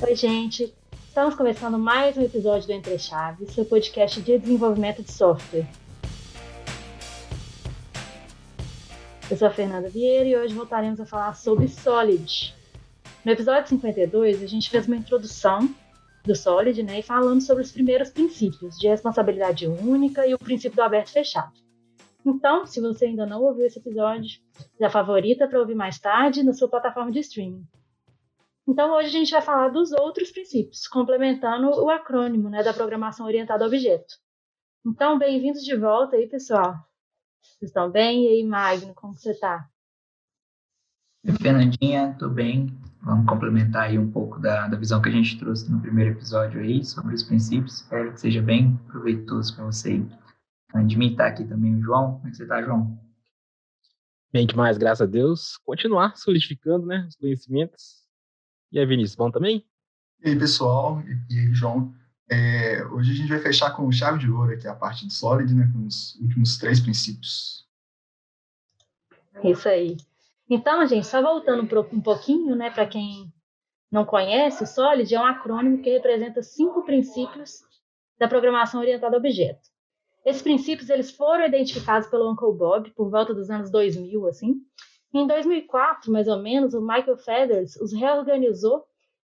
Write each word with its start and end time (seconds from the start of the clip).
Oi, 0.00 0.14
gente. 0.14 0.72
Estamos 1.08 1.34
começando 1.34 1.76
mais 1.76 2.16
um 2.16 2.22
episódio 2.22 2.68
do 2.68 2.72
Entre 2.72 2.96
Chaves, 3.00 3.52
seu 3.52 3.64
podcast 3.64 4.22
de 4.22 4.38
desenvolvimento 4.38 5.02
de 5.02 5.10
software. 5.10 5.66
Eu 9.28 9.36
sou 9.36 9.48
a 9.48 9.50
Fernanda 9.50 9.88
Vieira 9.88 10.28
e 10.28 10.36
hoje 10.36 10.54
voltaremos 10.54 11.00
a 11.00 11.04
falar 11.04 11.34
sobre 11.34 11.66
Solid. 11.66 12.54
No 13.24 13.32
episódio 13.32 13.68
52, 13.70 14.40
a 14.40 14.46
gente 14.46 14.70
fez 14.70 14.86
uma 14.86 14.96
introdução 14.96 15.68
do 16.24 16.36
Solid, 16.36 16.80
né, 16.84 17.00
e 17.00 17.02
falando 17.02 17.40
sobre 17.40 17.64
os 17.64 17.72
primeiros 17.72 18.10
princípios 18.10 18.78
de 18.78 18.86
responsabilidade 18.86 19.66
única 19.66 20.24
e 20.28 20.32
o 20.32 20.38
princípio 20.38 20.76
do 20.76 20.82
aberto 20.82 21.10
fechado. 21.10 21.54
Então, 22.24 22.64
se 22.66 22.80
você 22.80 23.06
ainda 23.06 23.26
não 23.26 23.42
ouviu 23.42 23.66
esse 23.66 23.80
episódio, 23.80 24.38
já 24.80 24.88
favorita 24.88 25.48
para 25.48 25.58
ouvir 25.58 25.74
mais 25.74 25.98
tarde 25.98 26.44
na 26.44 26.52
sua 26.52 26.68
plataforma 26.68 27.10
de 27.10 27.18
streaming. 27.18 27.66
Então, 28.68 28.94
hoje 28.94 29.08
a 29.08 29.10
gente 29.12 29.30
vai 29.30 29.40
falar 29.40 29.70
dos 29.70 29.92
outros 29.92 30.30
princípios, 30.30 30.86
complementando 30.86 31.70
o 31.70 31.88
acrônimo 31.88 32.50
né, 32.50 32.62
da 32.62 32.74
programação 32.74 33.24
orientada 33.24 33.64
a 33.64 33.66
objeto. 33.66 34.16
Então, 34.86 35.18
bem-vindos 35.18 35.64
de 35.64 35.74
volta 35.74 36.16
aí, 36.16 36.28
pessoal. 36.28 36.74
Vocês 37.40 37.70
estão 37.70 37.90
bem? 37.90 38.26
E 38.26 38.28
aí, 38.28 38.44
Magno, 38.44 38.92
como 38.94 39.16
você 39.16 39.30
está? 39.30 39.66
Fernandinha, 41.40 42.14
tô 42.18 42.28
bem. 42.28 42.78
Vamos 43.00 43.26
complementar 43.26 43.84
aí 43.84 43.98
um 43.98 44.12
pouco 44.12 44.38
da, 44.38 44.68
da 44.68 44.76
visão 44.76 45.00
que 45.00 45.08
a 45.08 45.12
gente 45.12 45.38
trouxe 45.38 45.72
no 45.72 45.80
primeiro 45.80 46.10
episódio 46.10 46.60
aí 46.60 46.84
sobre 46.84 47.14
os 47.14 47.22
princípios. 47.22 47.76
Espero 47.76 48.12
que 48.12 48.20
seja 48.20 48.42
bem 48.42 48.76
proveitoso 48.86 49.56
para 49.56 49.64
você. 49.64 50.04
Além 50.74 50.86
de 50.86 50.98
mim 50.98 51.16
aqui 51.18 51.42
também 51.42 51.74
o 51.74 51.80
João. 51.80 52.16
Como 52.16 52.28
é 52.28 52.30
que 52.30 52.36
você 52.36 52.46
tá, 52.46 52.62
João? 52.62 53.00
Bem 54.30 54.46
demais, 54.46 54.76
graças 54.76 55.08
a 55.08 55.10
Deus. 55.10 55.56
Continuar 55.64 56.18
solidificando 56.18 56.84
né, 56.84 57.06
os 57.08 57.16
conhecimentos 57.16 57.97
e 58.70 58.78
aí, 58.78 58.86
Vinícius, 58.86 59.16
bom 59.16 59.30
também? 59.30 59.64
E 60.24 60.30
aí, 60.30 60.38
pessoal, 60.38 61.02
e 61.30 61.38
aí, 61.38 61.54
João. 61.54 61.94
É, 62.30 62.84
hoje 62.86 63.12
a 63.12 63.14
gente 63.14 63.28
vai 63.28 63.38
fechar 63.38 63.70
com 63.70 63.90
chave 63.90 64.18
de 64.18 64.30
ouro, 64.30 64.58
que 64.58 64.66
é 64.66 64.70
a 64.70 64.74
parte 64.74 65.06
do 65.06 65.12
Solid, 65.12 65.54
né, 65.54 65.70
com 65.72 65.86
os 65.86 66.14
últimos 66.16 66.58
três 66.58 66.78
princípios. 66.78 67.66
Isso 69.42 69.68
aí. 69.68 69.96
Então, 70.50 70.86
gente, 70.86 71.06
só 71.06 71.22
voltando 71.22 71.62
um 71.92 72.00
pouquinho, 72.00 72.54
né, 72.54 72.70
para 72.70 72.86
quem 72.86 73.32
não 73.90 74.04
conhece, 74.04 74.62
o 74.62 74.66
Solid 74.66 75.14
é 75.14 75.20
um 75.20 75.24
acrônimo 75.24 75.82
que 75.82 75.90
representa 75.90 76.42
cinco 76.42 76.84
princípios 76.84 77.62
da 78.18 78.28
programação 78.28 78.80
orientada 78.80 79.16
a 79.16 79.18
objeto. 79.18 79.68
Esses 80.24 80.42
princípios 80.42 80.90
eles 80.90 81.10
foram 81.10 81.46
identificados 81.46 82.08
pelo 82.08 82.30
Uncle 82.30 82.52
Bob 82.52 82.90
por 82.90 83.08
volta 83.08 83.32
dos 83.32 83.48
anos 83.48 83.70
2000, 83.70 84.26
assim, 84.26 84.60
em 85.12 85.26
2004, 85.26 86.12
mais 86.12 86.28
ou 86.28 86.38
menos, 86.38 86.74
o 86.74 86.80
Michael 86.80 87.16
Feathers 87.16 87.76
os 87.76 87.92
reorganizou 87.92 88.84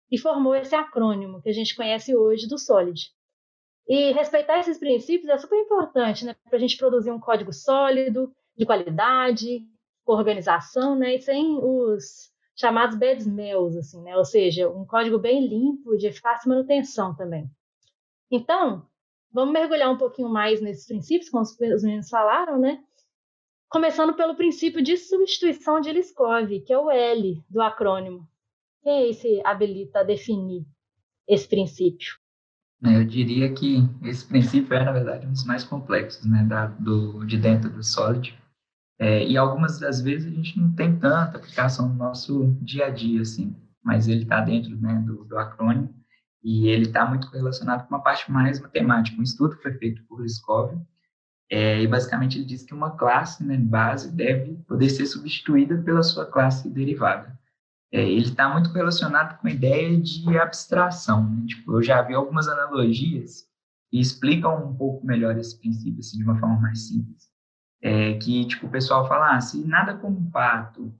e 0.09 0.17
formou 0.17 0.55
esse 0.55 0.75
acrônimo 0.75 1.41
que 1.41 1.49
a 1.49 1.53
gente 1.53 1.75
conhece 1.75 2.15
hoje 2.15 2.47
do 2.47 2.57
SOLID. 2.57 3.11
E 3.87 4.11
respeitar 4.13 4.59
esses 4.59 4.77
princípios 4.77 5.29
é 5.29 5.37
super 5.37 5.59
importante 5.59 6.23
né, 6.25 6.35
para 6.45 6.55
a 6.57 6.59
gente 6.59 6.77
produzir 6.77 7.11
um 7.11 7.19
código 7.19 7.51
sólido, 7.51 8.33
de 8.55 8.65
qualidade, 8.65 9.67
com 10.05 10.13
organização, 10.13 10.95
né, 10.95 11.15
e 11.15 11.21
sem 11.21 11.57
os 11.57 12.31
chamados 12.55 12.95
bad 12.95 13.19
smells, 13.19 13.77
assim, 13.77 14.01
né, 14.03 14.15
ou 14.15 14.23
seja, 14.23 14.69
um 14.69 14.85
código 14.85 15.17
bem 15.17 15.47
limpo, 15.47 15.97
de 15.97 16.13
fácil 16.13 16.49
manutenção 16.49 17.15
também. 17.15 17.49
Então, 18.31 18.87
vamos 19.31 19.53
mergulhar 19.53 19.91
um 19.91 19.97
pouquinho 19.97 20.29
mais 20.29 20.61
nesses 20.61 20.85
princípios, 20.85 21.29
como 21.29 21.43
os 21.43 21.83
meninos 21.83 22.09
falaram, 22.09 22.57
né? 22.59 22.83
Começando 23.73 24.13
pelo 24.13 24.35
princípio 24.35 24.83
de 24.83 24.95
substituição 24.95 25.81
de 25.81 25.91
Liskov, 25.91 26.47
que 26.59 26.71
é 26.71 26.77
o 26.77 26.91
L 26.91 27.43
do 27.49 27.59
acrônimo. 27.59 28.29
Quem 28.83 28.93
é 28.93 29.09
esse 29.09 29.41
habilita 29.43 30.01
a 30.01 30.03
definir 30.03 30.63
esse 31.27 31.47
princípio? 31.47 32.13
É, 32.85 32.97
eu 32.97 33.03
diria 33.03 33.51
que 33.51 33.79
esse 34.03 34.27
princípio 34.27 34.75
é, 34.75 34.85
na 34.85 34.91
verdade, 34.91 35.25
um 35.25 35.31
dos 35.31 35.43
mais 35.43 35.63
complexos 35.63 36.23
né, 36.23 36.43
da, 36.43 36.67
do, 36.67 37.25
de 37.25 37.35
dentro 37.35 37.67
do 37.71 37.81
Solid. 37.81 38.37
É, 38.99 39.25
e 39.25 39.35
algumas 39.35 39.79
das 39.79 40.01
vezes 40.01 40.31
a 40.31 40.35
gente 40.35 40.59
não 40.59 40.71
tem 40.75 40.95
tanta 40.99 41.35
aplicação 41.39 41.89
no 41.89 41.95
nosso 41.95 42.55
dia 42.61 42.85
a 42.85 42.89
dia, 42.91 43.21
assim, 43.21 43.55
mas 43.81 44.07
ele 44.07 44.21
está 44.21 44.39
dentro 44.41 44.75
né, 44.77 45.03
do, 45.03 45.25
do 45.25 45.35
acrônimo 45.35 45.91
e 46.43 46.67
ele 46.67 46.85
está 46.85 47.07
muito 47.07 47.27
relacionado 47.29 47.87
com 47.87 47.95
uma 47.95 48.03
parte 48.03 48.31
mais 48.31 48.61
matemática. 48.61 49.19
Um 49.19 49.23
estudo 49.23 49.55
foi 49.63 49.73
feito 49.73 50.03
por 50.03 50.21
Liskov 50.21 50.79
é, 51.49 51.81
e 51.81 51.87
basicamente 51.87 52.37
ele 52.37 52.45
diz 52.45 52.63
que 52.63 52.73
uma 52.73 52.91
classe 52.91 53.43
né, 53.43 53.57
base 53.57 54.11
deve 54.11 54.55
poder 54.67 54.89
ser 54.89 55.05
substituída 55.05 55.77
pela 55.77 56.03
sua 56.03 56.25
classe 56.25 56.69
derivada. 56.69 57.37
É, 57.91 58.01
ele 58.01 58.25
está 58.25 58.49
muito 58.49 58.71
relacionado 58.71 59.39
com 59.39 59.47
a 59.47 59.51
ideia 59.51 59.99
de 59.99 60.37
abstração. 60.37 61.29
Né? 61.29 61.45
Tipo, 61.47 61.73
eu 61.73 61.83
já 61.83 62.01
vi 62.01 62.15
algumas 62.15 62.47
analogias 62.47 63.45
que 63.91 63.99
explicam 63.99 64.67
um 64.67 64.75
pouco 64.75 65.05
melhor 65.05 65.37
esse 65.37 65.59
princípio 65.59 65.99
assim, 65.99 66.17
de 66.17 66.23
uma 66.23 66.39
forma 66.39 66.59
mais 66.59 66.87
simples. 66.87 67.31
É, 67.81 68.13
que 68.15 68.45
tipo, 68.45 68.65
o 68.65 68.71
pessoal 68.71 69.07
fala, 69.07 69.35
ah, 69.35 69.41
se 69.41 69.63
nada 69.67 69.95
como 69.95 70.31
pato 70.31 70.91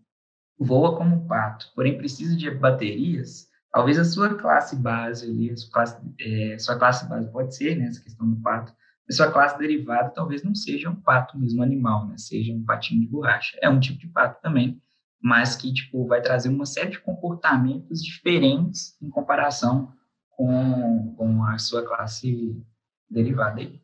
voa 0.60 0.96
como 0.98 1.28
pato, 1.28 1.72
porém 1.76 1.98
precisa 1.98 2.36
de 2.36 2.50
baterias, 2.52 3.50
talvez 3.72 3.98
a 3.98 4.06
sua 4.06 4.36
classe 4.36 4.76
base 4.76 5.26
ali, 5.26 5.52
a 5.52 5.58
sua 5.58 5.72
classe, 5.72 6.02
é, 6.20 6.58
sua 6.58 6.78
classe 6.78 7.08
base 7.08 7.32
pode 7.32 7.56
ser, 7.56 7.76
né, 7.76 7.86
essa 7.86 8.02
questão 8.02 8.30
do 8.30 8.42
pato, 8.42 8.74
sua 9.12 9.32
classe 9.32 9.58
derivada 9.58 10.10
talvez 10.10 10.44
não 10.44 10.56
seja 10.56 10.90
um 10.90 10.96
pato 10.96 11.38
mesmo 11.38 11.62
animal, 11.62 12.08
né? 12.08 12.18
Seja 12.18 12.54
um 12.54 12.64
patinho 12.64 13.02
de 13.02 13.08
borracha. 13.08 13.58
É 13.62 13.70
um 13.70 13.80
tipo 13.80 14.00
de 14.00 14.08
pato 14.08 14.42
também, 14.42 14.82
mas 15.22 15.56
que 15.56 15.74
tipo 15.74 16.08
vai 16.08 16.22
trazer 16.22 16.50
uma 16.50 16.66
série 16.66 16.92
de 16.92 17.00
comportamentos 17.00 18.02
diferentes 18.04 18.98
em 19.02 19.10
comparação 19.10 19.94
com, 20.30 21.14
com 21.18 21.44
a 21.44 21.58
sua 21.58 21.86
classe 21.86 22.56
derivada 23.10 23.62
aí. 23.62 23.82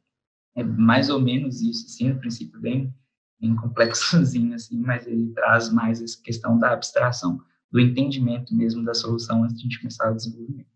É 0.56 0.64
mais 0.64 1.10
ou 1.10 1.20
menos 1.20 1.62
isso, 1.62 1.86
assim, 1.86 2.10
no 2.10 2.20
princípio 2.20 2.60
bem, 2.60 2.94
bem 3.40 3.56
complexozinho, 3.56 4.54
assim, 4.56 4.78
mas 4.80 5.06
ele 5.06 5.32
traz 5.34 5.72
mais 5.72 6.02
essa 6.02 6.22
questão 6.22 6.58
da 6.58 6.74
abstração, 6.74 7.40
do 7.72 7.80
entendimento 7.80 8.56
mesmo 8.56 8.84
da 8.84 8.94
solução 8.94 9.44
antes 9.44 9.58
de 9.58 9.62
a 9.62 9.64
gente 9.64 9.80
começar 9.80 10.12
o 10.12 10.16
desenvolvimento. 10.16 10.68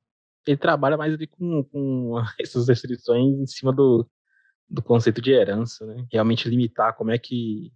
Ele 0.45 0.57
trabalha 0.57 0.97
mais 0.97 1.13
ali 1.13 1.27
com, 1.27 1.63
com 1.63 2.15
essas 2.39 2.67
restrições 2.67 3.39
em 3.39 3.47
cima 3.47 3.73
do, 3.73 4.07
do 4.73 4.81
conceito 4.81 5.21
de 5.21 5.31
herança, 5.31 5.85
né? 5.85 6.03
Realmente 6.11 6.49
limitar 6.49 6.95
como 6.95 7.11
é 7.11 7.19
que 7.19 7.71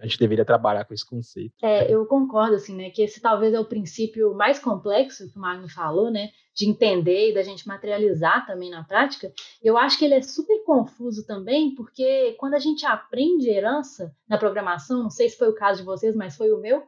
a 0.00 0.06
gente 0.06 0.18
deveria 0.18 0.44
trabalhar 0.44 0.84
com 0.84 0.94
esse 0.94 1.06
conceito. 1.06 1.54
É, 1.62 1.92
eu 1.92 2.06
concordo, 2.06 2.54
assim, 2.56 2.74
né, 2.74 2.88
que 2.88 3.02
esse 3.02 3.20
talvez 3.20 3.52
é 3.52 3.60
o 3.60 3.66
princípio 3.66 4.34
mais 4.34 4.58
complexo 4.58 5.30
que 5.30 5.38
o 5.38 5.40
Magno 5.40 5.68
falou, 5.68 6.10
né, 6.10 6.30
de 6.56 6.66
entender 6.66 7.30
e 7.30 7.34
da 7.34 7.42
gente 7.42 7.68
materializar 7.68 8.46
também 8.46 8.70
na 8.70 8.82
prática. 8.82 9.30
Eu 9.62 9.76
acho 9.76 9.98
que 9.98 10.04
ele 10.06 10.14
é 10.14 10.22
super 10.22 10.64
confuso 10.64 11.26
também, 11.26 11.74
porque 11.74 12.34
quando 12.38 12.54
a 12.54 12.58
gente 12.58 12.84
aprende 12.86 13.50
herança 13.50 14.10
na 14.26 14.38
programação, 14.38 15.02
não 15.02 15.10
sei 15.10 15.28
se 15.28 15.36
foi 15.36 15.50
o 15.50 15.54
caso 15.54 15.80
de 15.80 15.86
vocês, 15.86 16.16
mas 16.16 16.34
foi 16.34 16.50
o 16.50 16.58
meu, 16.58 16.82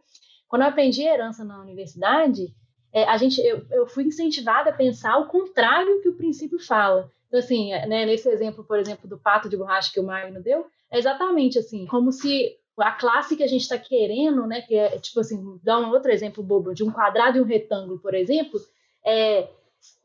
quando 0.48 0.62
eu 0.62 0.68
aprendi 0.68 1.02
herança 1.02 1.44
na 1.44 1.60
universidade, 1.60 2.54
é, 2.92 3.04
a 3.04 3.16
gente, 3.16 3.41
eu, 3.41 3.64
eu 3.70 3.86
fui 3.86 4.04
incentivada 4.04 4.70
a 4.70 4.75
pensar 4.75 5.16
o 5.19 5.26
contrário 5.26 6.03
que 6.03 6.08
o 6.08 6.16
princípio 6.16 6.58
fala. 6.58 7.10
Então, 7.28 7.41
assim, 7.41 7.72
é, 7.72 7.86
né, 7.86 8.04
nesse 8.04 8.28
exemplo, 8.28 8.62
por 8.62 8.78
exemplo, 8.78 9.08
do 9.08 9.19
pato 9.19 9.48
de 9.48 9.56
borracha 9.56 9.91
que 9.91 9.98
o 9.98 10.04
Magno 10.04 10.42
deu, 10.42 10.66
é 10.91 10.98
exatamente 10.98 11.58
assim, 11.58 11.86
como 11.86 12.12
se 12.12 12.54
a 12.78 12.92
classe 12.92 13.36
que 13.36 13.42
a 13.42 13.47
gente 13.47 13.62
está 13.62 13.78
querendo, 13.78 14.47
né, 14.47 14.60
que 14.60 14.75
é, 14.75 14.98
tipo 14.98 15.20
assim, 15.20 15.58
dar 15.62 15.78
um 15.78 15.91
outro 15.91 16.10
exemplo 16.10 16.42
bobo, 16.42 16.75
de 16.75 16.84
um 16.84 16.91
quadrado 16.91 17.38
e 17.38 17.41
um 17.41 17.44
retângulo, 17.44 17.98
por 17.98 18.14
exemplo, 18.14 18.60
é, 19.04 19.48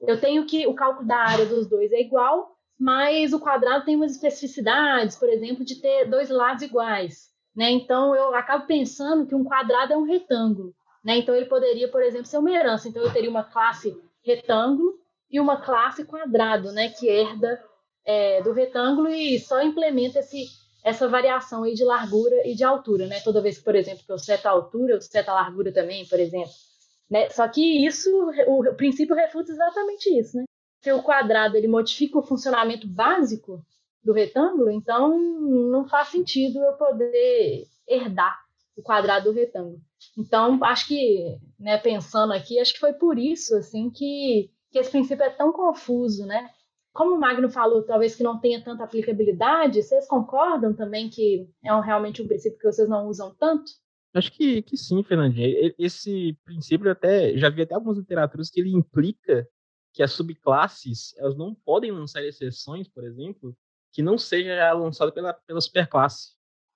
eu 0.01 0.19
tenho 0.19 0.45
que, 0.45 0.65
o 0.67 0.73
cálculo 0.73 1.05
da 1.05 1.17
área 1.17 1.45
dos 1.45 1.67
dois 1.67 1.91
é 1.91 1.99
igual, 1.99 2.55
mas 2.79 3.33
o 3.33 3.39
quadrado 3.39 3.83
tem 3.85 3.95
umas 3.95 4.11
especificidades, 4.11 5.15
por 5.15 5.29
exemplo, 5.29 5.65
de 5.65 5.75
ter 5.75 6.09
dois 6.09 6.29
lados 6.29 6.63
iguais, 6.63 7.29
né, 7.55 7.69
então 7.71 8.15
eu 8.15 8.33
acabo 8.35 8.65
pensando 8.65 9.25
que 9.25 9.35
um 9.35 9.43
quadrado 9.43 9.93
é 9.93 9.97
um 9.97 10.03
retângulo, 10.03 10.73
né, 11.07 11.17
então 11.17 11.33
ele 11.33 11.45
poderia, 11.45 11.87
por 11.87 12.03
exemplo, 12.03 12.27
ser 12.27 12.37
uma 12.37 12.51
herança, 12.51 12.89
então 12.89 13.01
eu 13.01 13.13
teria 13.13 13.29
uma 13.29 13.43
classe 13.43 13.97
retângulo, 14.23 14.99
e 15.29 15.39
uma 15.39 15.61
classe 15.61 16.05
quadrado, 16.05 16.71
né, 16.71 16.89
que 16.89 17.07
herda 17.07 17.61
é, 18.05 18.41
do 18.41 18.53
retângulo 18.53 19.09
e 19.09 19.39
só 19.39 19.61
implementa 19.61 20.19
esse, 20.19 20.45
essa 20.83 21.07
variação 21.07 21.63
aí 21.63 21.73
de 21.73 21.83
largura 21.83 22.47
e 22.47 22.55
de 22.55 22.63
altura, 22.63 23.07
né? 23.07 23.19
Toda 23.19 23.41
vez 23.41 23.57
que, 23.57 23.63
por 23.65 23.75
exemplo, 23.75 24.03
eu 24.07 24.17
seto 24.17 24.45
a 24.45 24.51
altura, 24.51 24.93
eu 24.93 25.01
seto 25.01 25.29
a 25.29 25.33
largura 25.33 25.73
também, 25.73 26.05
por 26.07 26.19
exemplo. 26.19 26.53
Né? 27.09 27.29
Só 27.29 27.47
que 27.47 27.85
isso, 27.85 28.09
o, 28.47 28.69
o 28.69 28.75
princípio 28.75 29.15
refuta 29.15 29.51
exatamente 29.51 30.09
isso, 30.17 30.37
né? 30.37 30.45
Se 30.81 30.91
o 30.93 31.03
quadrado 31.03 31.57
ele 31.57 31.67
modifica 31.67 32.17
o 32.17 32.23
funcionamento 32.23 32.87
básico 32.87 33.61
do 34.01 34.13
retângulo, 34.13 34.71
então 34.71 35.19
não 35.19 35.85
faz 35.89 36.07
sentido 36.09 36.59
eu 36.59 36.73
poder 36.73 37.65
herdar 37.85 38.39
o 38.77 38.81
quadrado 38.81 39.25
do 39.25 39.35
retângulo. 39.35 39.81
Então, 40.17 40.63
acho 40.63 40.87
que, 40.87 41.37
né, 41.59 41.77
pensando 41.77 42.33
aqui, 42.33 42.59
acho 42.59 42.73
que 42.73 42.79
foi 42.79 42.93
por 42.93 43.19
isso 43.19 43.55
assim 43.55 43.89
que 43.89 44.49
que 44.69 44.79
esse 44.79 44.91
princípio 44.91 45.23
é 45.23 45.29
tão 45.29 45.51
confuso, 45.51 46.25
né? 46.25 46.49
Como 46.93 47.15
o 47.15 47.19
Magno 47.19 47.49
falou, 47.49 47.83
talvez 47.83 48.15
que 48.15 48.23
não 48.23 48.39
tenha 48.39 48.63
tanta 48.63 48.83
aplicabilidade, 48.83 49.81
vocês 49.81 50.07
concordam 50.07 50.73
também 50.73 51.09
que 51.09 51.47
é 51.63 51.73
um, 51.73 51.79
realmente 51.79 52.21
um 52.21 52.27
princípio 52.27 52.57
que 52.57 52.69
vocês 52.71 52.89
não 52.89 53.07
usam 53.07 53.33
tanto? 53.35 53.71
Acho 54.13 54.31
que, 54.31 54.61
que 54.63 54.75
sim, 54.75 55.03
Fernandinha. 55.03 55.73
Esse 55.77 56.37
princípio 56.43 56.89
até 56.89 57.37
já 57.37 57.49
vi 57.49 57.61
até 57.61 57.75
algumas 57.75 57.97
literaturas 57.97 58.49
que 58.49 58.59
ele 58.59 58.71
implica 58.71 59.47
que 59.93 60.01
as 60.01 60.11
subclasses 60.11 61.15
elas 61.17 61.37
não 61.37 61.53
podem 61.53 61.91
lançar 61.91 62.23
exceções, 62.23 62.87
por 62.87 63.03
exemplo, 63.03 63.55
que 63.93 64.01
não 64.01 64.17
seja 64.17 64.73
lançada 64.73 65.11
pela, 65.11 65.33
pela 65.33 65.61
superclasse. 65.61 66.35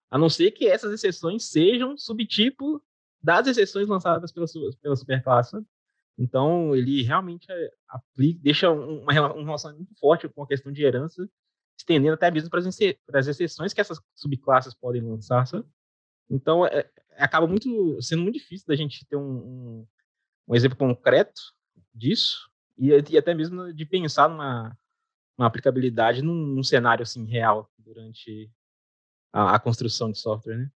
A 0.09 0.17
não 0.17 0.29
ser 0.29 0.51
que 0.51 0.67
essas 0.67 0.93
exceções 0.93 1.49
sejam 1.49 1.97
subtipo 1.97 2.81
das 3.21 3.47
exceções 3.47 3.87
lançadas 3.87 4.31
pela, 4.31 4.45
pela 4.81 4.95
superclasse. 4.95 5.57
Então, 6.17 6.75
ele 6.75 7.03
realmente 7.03 7.51
é, 7.51 7.71
aplica, 7.87 8.39
deixa 8.43 8.69
uma, 8.69 9.11
relação 9.11 9.73
muito 9.73 9.95
forte 9.97 10.27
com 10.29 10.43
a 10.43 10.47
questão 10.47 10.71
de 10.71 10.83
herança, 10.83 11.27
estendendo 11.77 12.13
até 12.13 12.29
mesmo 12.29 12.49
para 12.49 12.59
as 13.19 13.27
exceções 13.27 13.73
que 13.73 13.81
essas 13.81 13.99
subclasses 14.15 14.73
podem 14.73 15.01
lançar. 15.01 15.45
Sabe? 15.47 15.65
Então, 16.29 16.65
é, 16.65 16.89
acaba 17.17 17.47
muito 17.47 18.01
sendo 18.01 18.23
muito 18.23 18.35
difícil 18.35 18.65
da 18.67 18.75
gente 18.75 19.05
ter 19.05 19.15
um, 19.15 19.21
um, 19.21 19.87
um 20.49 20.55
exemplo 20.55 20.77
concreto 20.77 21.41
disso 21.93 22.49
e, 22.77 22.89
e, 22.89 23.17
até 23.17 23.33
mesmo 23.33 23.73
de 23.73 23.85
pensar 23.85 24.29
numa, 24.29 24.77
numa 25.37 25.47
aplicabilidade 25.47 26.21
num, 26.21 26.33
num, 26.33 26.63
cenário 26.63 27.03
assim 27.03 27.25
real 27.25 27.69
durante 27.77 28.49
a, 29.33 29.55
a 29.55 29.59
construção 29.59 30.11
de 30.11 30.17
software, 30.17 30.57
né? 30.57 30.71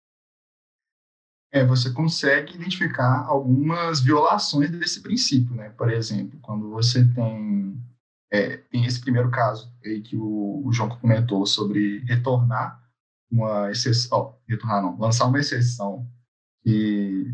É, 1.54 1.64
você 1.64 1.92
consegue 1.92 2.56
identificar 2.56 3.24
algumas 3.28 4.00
violações 4.00 4.70
desse 4.70 5.00
princípio, 5.00 5.54
né? 5.54 5.70
Por 5.70 5.88
exemplo, 5.88 6.36
quando 6.42 6.68
você 6.68 7.04
tem 7.14 7.80
é, 8.28 8.56
tem 8.56 8.84
esse 8.84 9.00
primeiro 9.00 9.30
caso 9.30 9.72
aí 9.84 10.00
que 10.00 10.16
o, 10.16 10.62
o 10.66 10.72
João 10.72 10.88
comentou 10.88 11.46
sobre 11.46 12.00
retornar 12.00 12.82
uma 13.30 13.70
exceção, 13.70 14.18
oh, 14.18 14.50
retornar 14.50 14.82
não, 14.82 14.98
lançar 14.98 15.26
uma 15.26 15.38
exceção 15.38 16.04
que, 16.64 17.32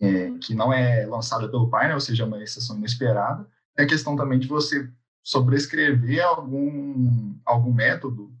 é, 0.00 0.30
que 0.38 0.54
não 0.54 0.72
é 0.72 1.04
lançada 1.04 1.46
pelo 1.50 1.68
pai, 1.68 1.88
né, 1.88 1.94
ou 1.94 2.00
seja, 2.00 2.24
uma 2.24 2.42
exceção 2.42 2.78
inesperada. 2.78 3.46
A 3.76 3.84
questão 3.84 4.16
também 4.16 4.38
de 4.38 4.48
você 4.48 4.90
sobrescrever 5.22 6.24
algum, 6.24 7.34
algum 7.44 7.72
método 7.72 8.32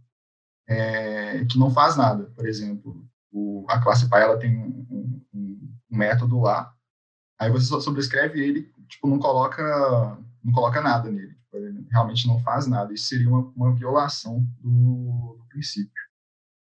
é, 0.66 1.44
que 1.44 1.58
não 1.58 1.70
faz 1.70 1.96
nada. 1.96 2.32
Por 2.34 2.46
exemplo, 2.46 3.06
o, 3.30 3.66
a 3.68 3.78
classe 3.80 4.08
pai 4.08 4.22
ela 4.22 4.38
tem 4.38 4.77
método 5.98 6.40
lá, 6.40 6.72
aí 7.38 7.50
você 7.50 7.66
só 7.66 7.80
sobrescreve 7.80 8.40
ele, 8.40 8.72
tipo, 8.88 9.06
não 9.08 9.18
coloca, 9.18 9.62
não 10.42 10.52
coloca 10.52 10.80
nada 10.80 11.10
nele. 11.10 11.34
Tipo, 11.34 11.56
ele 11.56 11.86
realmente 11.90 12.26
não 12.26 12.38
faz 12.40 12.66
nada. 12.66 12.92
Isso 12.92 13.06
seria 13.08 13.28
uma, 13.28 13.52
uma 13.56 13.74
violação 13.74 14.46
do, 14.60 15.36
do 15.38 15.44
princípio. 15.48 16.02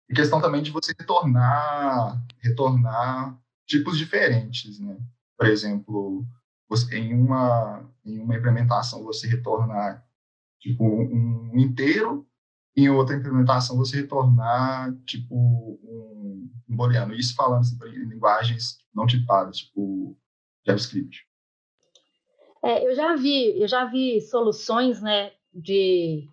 E 0.08 0.14
questão 0.14 0.40
também 0.40 0.62
de 0.62 0.70
você 0.70 0.94
retornar, 0.98 2.22
retornar 2.38 3.38
tipos 3.66 3.96
diferentes, 3.96 4.78
né? 4.78 4.96
Por 5.36 5.46
exemplo, 5.46 6.26
você, 6.68 6.98
em 6.98 7.14
uma 7.14 7.90
em 8.04 8.20
uma 8.20 8.36
implementação 8.36 9.02
você 9.02 9.26
retornar 9.26 10.04
tipo 10.60 10.84
um 10.84 11.58
inteiro, 11.58 12.26
em 12.76 12.88
outra 12.90 13.16
implementação 13.16 13.76
você 13.76 13.96
retornar 14.02 14.94
tipo 15.06 15.34
um, 15.34 16.50
um 16.68 16.76
booleano. 16.76 17.14
Isso 17.14 17.34
falando 17.34 17.60
assim, 17.60 17.78
em 17.86 18.08
linguagens 18.08 18.78
não 18.94 19.06
tipadas, 19.06 19.58
tipo 19.58 20.16
JavaScript. 20.66 21.26
É, 22.62 22.86
eu 22.86 22.94
já 22.94 23.14
vi, 23.14 23.60
eu 23.60 23.68
já 23.68 23.84
vi 23.84 24.20
soluções, 24.20 25.02
né, 25.02 25.32
de 25.52 26.28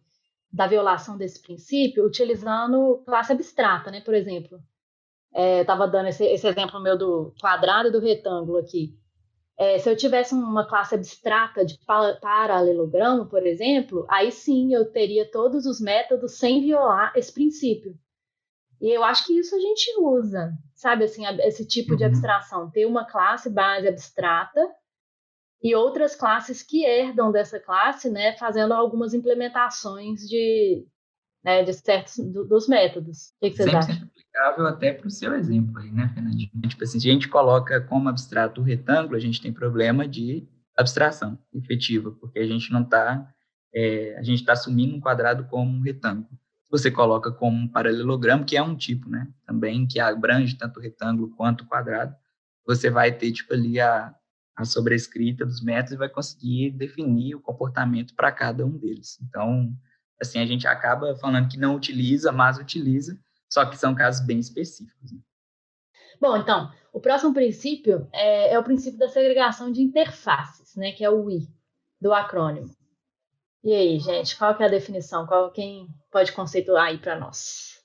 da 0.52 0.68
violação 0.68 1.18
desse 1.18 1.42
princípio 1.42 2.06
utilizando 2.06 3.02
classe 3.06 3.32
abstrata, 3.32 3.90
né? 3.90 4.02
Por 4.02 4.14
exemplo, 4.14 4.60
é, 5.34 5.62
estava 5.62 5.88
dando 5.88 6.10
esse, 6.10 6.26
esse, 6.26 6.46
exemplo 6.46 6.82
meu 6.82 6.98
do 6.98 7.34
quadrado 7.40 7.88
e 7.88 7.92
do 7.92 8.00
retângulo 8.00 8.58
aqui. 8.58 8.98
É, 9.58 9.78
se 9.78 9.90
eu 9.90 9.96
tivesse 9.96 10.34
uma 10.34 10.68
classe 10.68 10.96
abstrata 10.96 11.64
de 11.64 11.80
paralelogramo, 11.86 13.28
por 13.28 13.46
exemplo, 13.46 14.06
aí 14.10 14.32
sim 14.32 14.74
eu 14.74 14.92
teria 14.92 15.30
todos 15.30 15.66
os 15.66 15.80
métodos 15.80 16.38
sem 16.38 16.62
violar 16.62 17.14
esse 17.16 17.32
princípio. 17.32 17.96
E 18.82 18.90
eu 18.90 19.04
acho 19.04 19.26
que 19.28 19.38
isso 19.38 19.56
a 19.56 19.60
gente 19.60 19.94
usa, 20.00 20.54
sabe, 20.74 21.04
assim, 21.04 21.24
esse 21.42 21.68
tipo 21.68 21.96
de 21.96 22.04
uhum. 22.04 22.10
abstração, 22.10 22.72
ter 22.72 22.88
uma 22.88 23.06
classe 23.06 23.48
base 23.48 23.88
abstrata 23.88 24.60
e 25.62 25.76
outras 25.76 26.16
classes 26.16 26.64
que 26.64 26.84
herdam 26.84 27.32
dessa 27.32 27.60
classe, 27.60 28.10
né, 28.10 28.36
fazendo 28.38 28.74
algumas 28.74 29.14
implementações 29.14 30.22
de, 30.28 30.84
né, 31.44 31.64
de 31.64 31.72
certos 31.74 32.18
do, 32.18 32.44
dos 32.44 32.68
métodos. 32.68 33.30
O 33.38 33.40
que, 33.42 33.52
que 33.52 33.58
vocês 33.58 33.74
acham? 33.74 34.10
aplicável 34.32 34.66
até 34.66 34.94
para 34.94 35.08
o 35.08 35.12
seu 35.12 35.36
exemplo 35.36 35.78
aí, 35.78 35.92
né, 35.92 36.10
Fernandinho? 36.14 36.50
Tipo 36.68 36.84
assim, 36.84 37.00
se 37.00 37.08
a 37.08 37.14
gente 37.14 37.28
coloca 37.28 37.82
como 37.82 38.10
abstrato 38.10 38.62
o 38.62 38.64
retângulo, 38.64 39.16
a 39.16 39.20
gente 39.20 39.42
tem 39.42 39.54
problema 39.54 40.08
de 40.08 40.48
abstração 40.76 41.38
efetiva, 41.54 42.12
porque 42.20 42.40
a 42.40 42.48
gente 42.48 42.72
não 42.72 42.82
está, 42.82 43.32
é, 43.76 44.16
a 44.18 44.24
gente 44.24 44.40
está 44.40 44.54
assumindo 44.54 44.96
um 44.96 45.00
quadrado 45.00 45.46
como 45.46 45.70
um 45.70 45.82
retângulo. 45.82 46.30
Você 46.72 46.90
coloca 46.90 47.32
como 47.32 47.58
um 47.58 47.68
paralelogramo, 47.68 48.46
que 48.46 48.56
é 48.56 48.64
um 48.64 48.76
tipo, 48.76 49.10
né, 49.10 49.28
também, 49.46 49.86
que 49.86 50.00
abrange 50.00 50.58
tanto 50.58 50.80
retângulo 50.80 51.30
quanto 51.36 51.66
quadrado, 51.68 52.16
você 52.66 52.90
vai 52.90 53.12
ter, 53.12 53.32
tipo, 53.34 53.54
ali 53.54 53.80
a, 53.80 54.16
a 54.56 54.64
sobrescrita 54.64 55.46
dos 55.46 55.62
métodos 55.62 55.92
e 55.92 55.98
vai 55.98 56.08
conseguir 56.08 56.72
definir 56.72 57.36
o 57.36 57.42
comportamento 57.42 58.16
para 58.16 58.32
cada 58.32 58.66
um 58.66 58.78
deles. 58.78 59.20
Então, 59.22 59.70
assim, 60.20 60.40
a 60.40 60.46
gente 60.46 60.66
acaba 60.66 61.16
falando 61.18 61.50
que 61.50 61.58
não 61.58 61.76
utiliza, 61.76 62.32
mas 62.32 62.58
utiliza, 62.58 63.20
só 63.52 63.66
que 63.66 63.78
são 63.78 63.94
casos 63.94 64.26
bem 64.26 64.40
específicos. 64.40 65.12
Né? 65.12 65.20
Bom, 66.22 66.38
então, 66.38 66.72
o 66.94 67.02
próximo 67.02 67.34
princípio 67.34 68.08
é, 68.14 68.54
é, 68.54 68.60
o 68.60 68.64
princípio 68.64 68.98
da 68.98 69.10
segregação 69.10 69.72
de 69.72 69.82
interfaces, 69.82 70.76
né, 70.76 70.92
que 70.92 71.04
é 71.04 71.10
o 71.10 71.30
I, 71.30 71.50
do 72.00 72.14
acrônimo. 72.14 72.70
E 73.64 73.74
aí, 73.74 74.00
gente, 74.00 74.36
qual 74.38 74.56
que 74.56 74.64
é 74.64 74.66
a 74.66 74.70
definição? 74.70 75.28
Qual, 75.28 75.52
quem 75.52 75.88
pode 76.12 76.32
conceituar 76.32 76.88
aí 76.88 76.98
para 76.98 77.20
nós? 77.20 77.80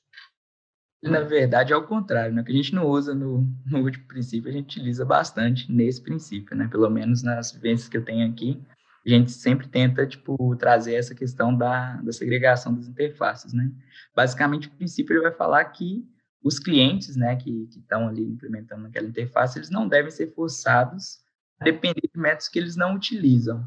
Na 1.03 1.21
verdade, 1.21 1.73
é 1.73 1.77
o 1.77 1.87
contrário, 1.87 2.35
né? 2.35 2.43
que 2.43 2.51
a 2.51 2.55
gente 2.55 2.75
não 2.75 2.87
usa 2.87 3.15
no, 3.15 3.47
no 3.67 3.83
último 3.83 4.07
princípio, 4.07 4.49
a 4.49 4.53
gente 4.53 4.79
utiliza 4.79 5.05
bastante 5.05 5.71
nesse 5.71 6.03
princípio, 6.03 6.57
né? 6.57 6.67
Pelo 6.69 6.89
menos 6.89 7.23
nas 7.23 7.53
vivências 7.53 7.89
que 7.89 7.97
eu 7.97 8.05
tenho 8.05 8.29
aqui, 8.29 8.61
a 9.05 9.11
gente 9.11 9.31
sempre 9.31 9.69
tenta, 9.69 10.07
tipo, 10.07 10.57
trazer 10.57 10.95
essa 10.95 11.15
questão 11.15 11.57
da, 11.57 11.97
da 11.97 12.13
segregação 12.13 12.75
das 12.75 12.89
interfaces, 12.89 13.53
né? 13.53 13.71
Basicamente, 14.15 14.69
o 14.69 14.73
princípio 14.73 15.15
ele 15.15 15.23
vai 15.23 15.33
falar 15.33 15.65
que 15.67 16.05
os 16.43 16.59
clientes, 16.59 17.17
né, 17.17 17.37
que 17.37 17.69
estão 17.77 18.09
ali 18.09 18.23
implementando 18.23 18.87
aquela 18.87 19.07
interface, 19.07 19.59
eles 19.59 19.71
não 19.71 19.87
devem 19.87 20.11
ser 20.11 20.33
forçados 20.33 21.19
a 21.61 21.65
depender 21.65 22.01
de 22.03 22.21
métodos 22.21 22.49
que 22.49 22.59
eles 22.59 22.77
não 22.77 22.95
utilizam. 22.95 23.67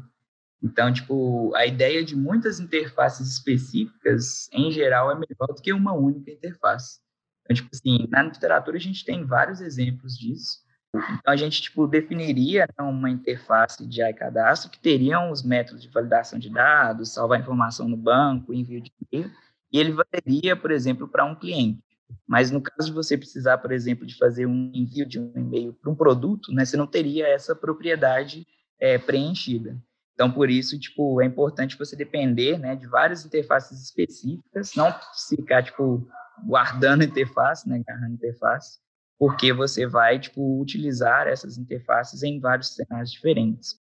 Então, 0.62 0.92
tipo, 0.92 1.54
a 1.54 1.66
ideia 1.66 2.04
de 2.04 2.14
muitas 2.14 2.60
interfaces 2.60 3.28
específicas, 3.28 4.48
em 4.52 4.70
geral, 4.70 5.10
é 5.10 5.14
melhor 5.14 5.48
do 5.48 5.62
que 5.62 5.72
uma 5.72 5.94
única 5.94 6.30
interface. 6.30 7.00
Então, 7.42 7.56
tipo 7.56 7.70
assim, 7.72 8.06
na 8.10 8.22
literatura 8.22 8.76
a 8.76 8.80
gente 8.80 9.04
tem 9.04 9.24
vários 9.24 9.60
exemplos 9.60 10.16
disso, 10.18 10.60
então, 10.92 11.32
a 11.32 11.36
gente 11.36 11.62
tipo, 11.62 11.86
definiria 11.86 12.66
né, 12.66 12.84
uma 12.84 13.08
interface 13.08 13.86
de 13.86 14.02
iCadastro 14.02 14.70
que 14.70 14.80
teriam 14.80 15.30
os 15.30 15.42
métodos 15.42 15.82
de 15.82 15.88
validação 15.88 16.38
de 16.38 16.50
dados, 16.50 17.12
salvar 17.12 17.40
informação 17.40 17.88
no 17.88 17.96
banco, 17.96 18.52
envio 18.52 18.80
de 18.80 18.92
e-mail, 19.12 19.30
e 19.72 19.78
ele 19.78 19.92
valeria, 19.92 20.56
por 20.56 20.72
exemplo, 20.72 21.06
para 21.06 21.24
um 21.24 21.34
cliente. 21.34 21.80
Mas 22.26 22.50
no 22.50 22.60
caso 22.60 22.88
de 22.88 22.94
você 22.94 23.16
precisar, 23.16 23.58
por 23.58 23.70
exemplo, 23.70 24.04
de 24.04 24.16
fazer 24.16 24.46
um 24.46 24.72
envio 24.74 25.06
de 25.06 25.20
um 25.20 25.32
e-mail 25.36 25.72
para 25.72 25.90
um 25.90 25.94
produto, 25.94 26.52
né, 26.52 26.64
você 26.64 26.76
não 26.76 26.88
teria 26.88 27.28
essa 27.28 27.54
propriedade 27.54 28.44
é, 28.80 28.98
preenchida. 28.98 29.80
Então, 30.20 30.30
por 30.30 30.50
isso, 30.50 30.78
tipo, 30.78 31.18
é 31.22 31.24
importante 31.24 31.78
você 31.78 31.96
depender 31.96 32.58
né, 32.58 32.76
de 32.76 32.86
várias 32.86 33.24
interfaces 33.24 33.82
específicas, 33.82 34.74
não 34.74 34.94
ficar, 35.30 35.62
tipo, 35.62 36.06
guardando 36.46 37.02
interface, 37.02 37.66
né, 37.66 37.82
agarrando 37.88 38.16
interface, 38.16 38.78
porque 39.18 39.50
você 39.50 39.86
vai 39.86 40.20
tipo 40.20 40.60
utilizar 40.60 41.26
essas 41.26 41.56
interfaces 41.56 42.22
em 42.22 42.38
vários 42.38 42.74
cenários 42.74 43.10
diferentes. 43.10 43.80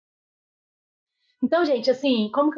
Então, 1.42 1.64
gente, 1.64 1.90
assim, 1.90 2.30
como 2.34 2.52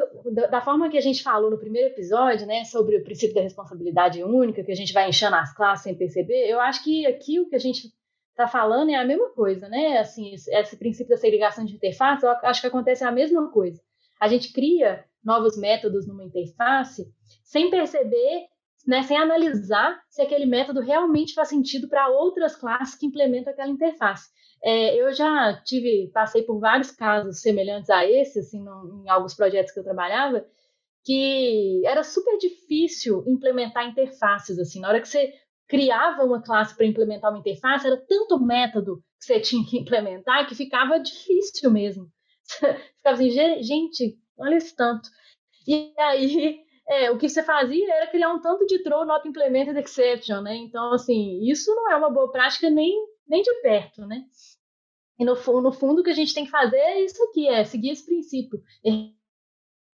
da 0.49 0.59
forma 0.59 0.89
que 0.89 0.97
a 0.97 1.01
gente 1.01 1.23
falou 1.23 1.49
no 1.49 1.57
primeiro 1.57 1.87
episódio, 1.87 2.45
né, 2.45 2.65
sobre 2.65 2.97
o 2.97 3.03
princípio 3.05 3.35
da 3.35 3.41
responsabilidade 3.41 4.21
única, 4.21 4.61
que 4.61 4.73
a 4.73 4.75
gente 4.75 4.91
vai 4.91 5.07
enchendo 5.07 5.37
as 5.37 5.53
classes 5.53 5.85
sem 5.85 5.95
perceber, 5.95 6.49
eu 6.49 6.59
acho 6.59 6.83
que 6.83 7.05
aqui 7.05 7.39
o 7.39 7.47
que 7.47 7.55
a 7.55 7.59
gente 7.59 7.93
está 8.39 8.47
falando 8.47 8.89
é 8.89 8.95
a 8.95 9.05
mesma 9.05 9.29
coisa, 9.31 9.67
né? 9.67 9.97
Assim, 9.97 10.33
esse, 10.33 10.53
esse 10.53 10.77
princípio 10.77 11.09
da 11.09 11.17
segregação 11.17 11.65
de 11.65 11.75
interface, 11.75 12.23
eu 12.23 12.31
acho 12.43 12.61
que 12.61 12.67
acontece 12.67 13.03
a 13.03 13.11
mesma 13.11 13.51
coisa. 13.51 13.81
A 14.19 14.27
gente 14.27 14.53
cria 14.53 15.05
novos 15.23 15.57
métodos 15.57 16.07
numa 16.07 16.23
interface 16.23 17.05
sem 17.43 17.69
perceber 17.69 18.47
né, 18.87 19.03
sem 19.03 19.17
analisar 19.17 20.01
se 20.09 20.21
aquele 20.21 20.45
método 20.45 20.79
realmente 20.79 21.33
faz 21.33 21.49
sentido 21.49 21.87
para 21.89 22.07
outras 22.07 22.55
classes 22.55 22.95
que 22.95 23.05
implementam 23.05 23.51
aquela 23.51 23.69
interface. 23.69 24.29
É, 24.63 24.95
eu 24.95 25.13
já 25.13 25.61
tive, 25.63 26.09
passei 26.13 26.43
por 26.43 26.59
vários 26.59 26.91
casos 26.91 27.41
semelhantes 27.41 27.89
a 27.89 28.05
esse, 28.05 28.39
assim, 28.39 28.63
no, 28.63 29.03
em 29.05 29.09
alguns 29.09 29.33
projetos 29.33 29.71
que 29.71 29.79
eu 29.79 29.83
trabalhava, 29.83 30.45
que 31.03 31.81
era 31.85 32.03
super 32.03 32.37
difícil 32.37 33.23
implementar 33.27 33.87
interfaces, 33.87 34.57
assim, 34.59 34.79
na 34.79 34.89
hora 34.89 35.01
que 35.01 35.07
você 35.07 35.33
criava 35.69 36.25
uma 36.25 36.41
classe 36.41 36.75
para 36.75 36.87
implementar 36.87 37.31
uma 37.31 37.39
interface, 37.39 37.85
era 37.85 37.95
tanto 37.95 38.43
método 38.43 39.03
que 39.19 39.25
você 39.25 39.39
tinha 39.39 39.63
que 39.65 39.77
implementar 39.77 40.47
que 40.47 40.55
ficava 40.55 40.99
difícil 40.99 41.71
mesmo. 41.71 42.11
ficava 42.97 43.15
assim, 43.15 43.29
gente, 43.29 44.17
olha 44.37 44.55
esse 44.55 44.75
tanto. 44.75 45.07
E 45.67 45.93
aí, 45.99 46.59
é, 46.87 47.11
o 47.11 47.17
que 47.17 47.29
você 47.29 47.43
fazia 47.43 47.93
era 47.93 48.07
criar 48.07 48.33
um 48.33 48.41
tanto 48.41 48.65
de 48.65 48.81
throw 48.81 49.05
not 49.05 49.27
implemented 49.27 49.77
exception, 49.77 50.41
né? 50.41 50.55
Então, 50.55 50.91
assim, 50.91 51.39
isso 51.47 51.73
não 51.75 51.91
é 51.91 51.95
uma 51.95 52.09
boa 52.09 52.31
prática 52.31 52.69
nem, 52.69 53.07
nem 53.27 53.43
de 53.43 53.53
perto, 53.61 54.07
né? 54.07 54.25
E 55.19 55.25
no, 55.25 55.35
no 55.61 55.71
fundo, 55.71 55.99
o 55.99 56.03
que 56.03 56.09
a 56.09 56.15
gente 56.15 56.33
tem 56.33 56.45
que 56.45 56.51
fazer 56.51 56.77
é 56.77 57.03
isso 57.03 57.21
aqui, 57.25 57.47
é 57.47 57.63
seguir 57.63 57.91
esse 57.91 58.05
princípio. 58.05 58.59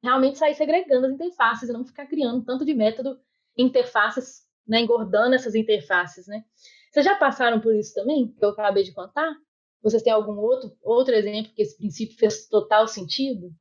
Realmente 0.02 0.38
sair 0.38 0.54
segregando 0.54 1.08
as 1.08 1.14
interfaces 1.14 1.68
e 1.68 1.74
não 1.74 1.84
ficar 1.84 2.06
criando 2.06 2.46
tanto 2.46 2.64
de 2.64 2.74
método 2.74 3.20
interfaces, 3.58 4.45
né, 4.68 4.82
engordando 4.82 5.36
essas 5.36 5.56
interfaces, 5.56 6.28
né? 6.28 6.44
Vocês 6.92 7.06
já 7.06 7.16
passaram 7.16 7.60
por 7.60 7.76
isso 7.76 7.94
também, 7.94 8.30
que 8.32 8.44
eu 8.44 8.50
acabei 8.50 8.84
de 8.84 8.94
contar? 8.94 9.36
Vocês 9.84 10.02
têm 10.02 10.14
algum 10.14 10.38
outro, 10.38 10.76
outro 10.82 11.14
exemplo 11.14 11.54
que 11.54 11.62
esse 11.62 11.78
princípio 11.78 12.18
fez 12.18 12.48
total 12.48 12.88
sentido? 12.88 13.54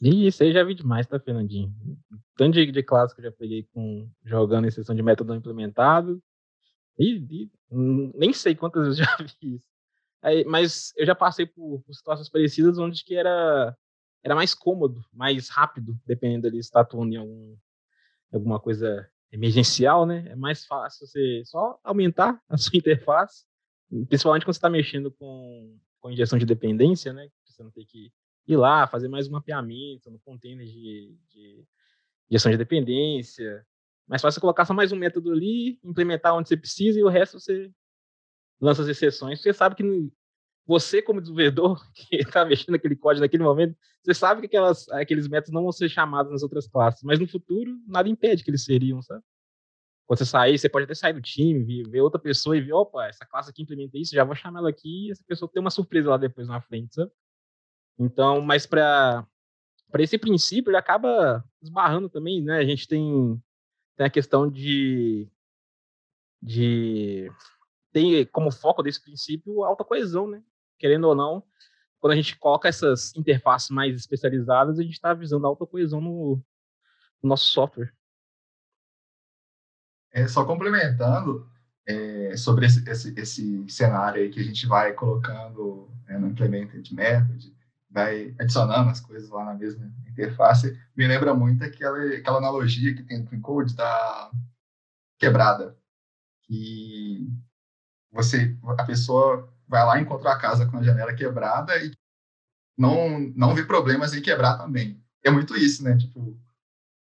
Isso 0.00 0.42
aí 0.42 0.52
já 0.52 0.62
vi 0.62 0.74
demais, 0.74 1.06
tá, 1.06 1.18
Fernandinho? 1.18 1.74
Tanto 2.36 2.54
de, 2.54 2.70
de 2.70 2.82
que 2.82 2.92
eu 2.92 3.22
já 3.24 3.32
peguei 3.32 3.64
com 3.72 4.08
jogando 4.24 4.66
em 4.66 4.70
sessão 4.70 4.94
de 4.94 5.02
método 5.02 5.34
implementado. 5.34 6.22
E, 6.98 7.16
e 7.30 7.50
nem 7.70 8.32
sei 8.32 8.54
quantas 8.54 8.84
vezes 8.84 8.98
já 9.04 9.16
vi 9.16 9.56
isso. 9.56 9.64
Aí, 10.22 10.44
mas 10.44 10.92
eu 10.96 11.06
já 11.06 11.14
passei 11.14 11.46
por, 11.46 11.82
por, 11.82 11.94
situações 11.94 12.28
parecidas 12.28 12.78
onde 12.78 13.04
que 13.04 13.14
era, 13.14 13.76
era 14.24 14.34
mais 14.34 14.54
cômodo, 14.54 15.04
mais 15.12 15.48
rápido, 15.48 15.98
dependendo 16.06 16.46
ali 16.46 16.62
se 16.62 16.68
está 16.68 16.80
atuando 16.80 17.14
em 17.14 17.16
algum, 17.16 17.56
alguma 18.32 18.58
coisa 18.58 19.08
emergencial, 19.32 20.06
né? 20.06 20.24
É 20.28 20.36
mais 20.36 20.64
fácil 20.64 21.06
você 21.06 21.42
só 21.44 21.78
aumentar 21.82 22.40
a 22.48 22.56
sua 22.56 22.76
interface, 22.76 23.44
principalmente 24.08 24.44
quando 24.44 24.54
você 24.54 24.58
está 24.58 24.70
mexendo 24.70 25.10
com, 25.12 25.78
com 26.00 26.10
injeção 26.10 26.38
de 26.38 26.46
dependência, 26.46 27.12
né? 27.12 27.28
Você 27.44 27.62
não 27.62 27.70
tem 27.70 27.84
que 27.86 28.12
ir 28.46 28.56
lá, 28.56 28.86
fazer 28.86 29.08
mais 29.08 29.28
um 29.28 29.32
mapeamento 29.32 30.10
no 30.10 30.18
container 30.20 30.66
de, 30.66 31.16
de 31.28 31.64
injeção 32.30 32.50
de 32.50 32.58
dependência. 32.58 33.66
Mais 34.06 34.22
fácil 34.22 34.40
colocar 34.40 34.64
só 34.64 34.72
mais 34.72 34.92
um 34.92 34.96
método 34.96 35.32
ali, 35.32 35.80
implementar 35.82 36.34
onde 36.34 36.48
você 36.48 36.56
precisa 36.56 36.98
e 36.98 37.02
o 37.02 37.08
resto 37.08 37.40
você 37.40 37.70
lança 38.60 38.82
as 38.82 38.88
exceções. 38.88 39.42
Você 39.42 39.52
sabe 39.52 39.74
que 39.74 39.82
você, 40.66 41.00
como 41.00 41.20
desenvolvedor, 41.20 41.80
que 41.94 42.16
está 42.16 42.44
mexendo 42.44 42.70
naquele 42.70 42.96
código 42.96 43.22
naquele 43.22 43.44
momento, 43.44 43.76
você 44.02 44.12
sabe 44.12 44.40
que 44.40 44.46
aquelas, 44.46 44.88
aqueles 44.90 45.28
métodos 45.28 45.52
não 45.52 45.62
vão 45.62 45.72
ser 45.72 45.88
chamados 45.88 46.32
nas 46.32 46.42
outras 46.42 46.66
classes, 46.66 47.02
mas 47.02 47.18
no 47.18 47.28
futuro, 47.28 47.78
nada 47.86 48.08
impede 48.08 48.42
que 48.42 48.50
eles 48.50 48.64
seriam, 48.64 49.00
sabe? 49.00 49.22
Quando 50.06 50.18
você 50.18 50.24
sair, 50.24 50.58
você 50.58 50.68
pode 50.68 50.84
até 50.84 50.94
sair 50.94 51.12
do 51.12 51.20
time, 51.20 51.82
ver 51.84 52.00
outra 52.00 52.20
pessoa 52.20 52.56
e 52.56 52.60
ver, 52.60 52.72
opa, 52.72 53.06
essa 53.06 53.26
classe 53.26 53.50
aqui 53.50 53.62
implementa 53.62 53.98
isso, 53.98 54.14
já 54.14 54.22
vou 54.22 54.36
chamar 54.36 54.60
ela 54.60 54.70
aqui 54.70 55.08
e 55.08 55.10
essa 55.10 55.24
pessoa 55.24 55.50
tem 55.50 55.60
uma 55.60 55.70
surpresa 55.70 56.10
lá 56.10 56.16
depois 56.16 56.46
na 56.46 56.60
frente, 56.60 56.94
sabe? 56.94 57.10
Então, 57.98 58.40
mas 58.40 58.66
para 58.66 59.26
esse 59.98 60.18
princípio, 60.18 60.70
ele 60.70 60.76
acaba 60.76 61.44
esbarrando 61.62 62.08
também, 62.08 62.42
né? 62.42 62.58
A 62.58 62.64
gente 62.64 62.86
tem, 62.86 63.42
tem 63.96 64.06
a 64.06 64.10
questão 64.10 64.48
de, 64.48 65.28
de 66.40 67.28
tem 67.92 68.24
como 68.26 68.52
foco 68.52 68.82
desse 68.82 69.02
princípio 69.02 69.64
alta 69.64 69.84
coesão, 69.84 70.28
né? 70.28 70.42
Querendo 70.78 71.08
ou 71.08 71.14
não, 71.14 71.42
quando 72.00 72.12
a 72.12 72.16
gente 72.16 72.36
coloca 72.38 72.68
essas 72.68 73.14
interfaces 73.16 73.70
mais 73.70 73.96
especializadas, 73.96 74.78
a 74.78 74.82
gente 74.82 74.92
está 74.92 75.12
visando 75.12 75.46
alta 75.46 75.66
coesão 75.66 76.00
no, 76.00 76.36
no, 77.22 77.28
nosso 77.28 77.46
software. 77.46 77.92
É, 80.12 80.28
só 80.28 80.44
complementando 80.44 81.50
é, 81.86 82.36
sobre 82.36 82.66
esse, 82.66 82.88
esse, 82.88 83.12
esse, 83.18 83.68
cenário 83.68 84.22
aí 84.22 84.30
que 84.30 84.40
a 84.40 84.44
gente 84.44 84.66
vai 84.66 84.92
colocando 84.92 85.90
é, 86.06 86.16
no 86.18 86.28
Implemented 86.28 86.94
Method, 86.94 87.54
vai 87.90 88.34
adicionando 88.38 88.90
as 88.90 89.00
coisas 89.00 89.28
lá 89.30 89.44
na 89.44 89.54
mesma 89.54 89.92
interface, 90.06 90.78
me 90.96 91.06
lembra 91.06 91.34
muito 91.34 91.64
aquela, 91.64 91.98
aquela 92.14 92.38
analogia 92.38 92.94
que 92.94 93.02
tem 93.02 93.18
no 93.18 93.40
Code 93.40 93.74
da 93.74 94.30
quebrada, 95.18 95.76
que 96.42 97.28
você, 98.12 98.56
a 98.78 98.84
pessoa 98.84 99.52
vai 99.68 99.84
lá 99.84 100.00
encontrar 100.00 100.32
a 100.32 100.38
casa 100.38 100.66
com 100.66 100.78
a 100.78 100.82
janela 100.82 101.14
quebrada 101.14 101.76
e 101.78 101.92
não, 102.76 103.18
não 103.34 103.54
vê 103.54 103.64
problemas 103.64 104.14
em 104.14 104.22
quebrar 104.22 104.58
também. 104.58 105.02
É 105.24 105.30
muito 105.30 105.56
isso, 105.56 105.82
né? 105.82 105.96
Tipo, 105.96 106.38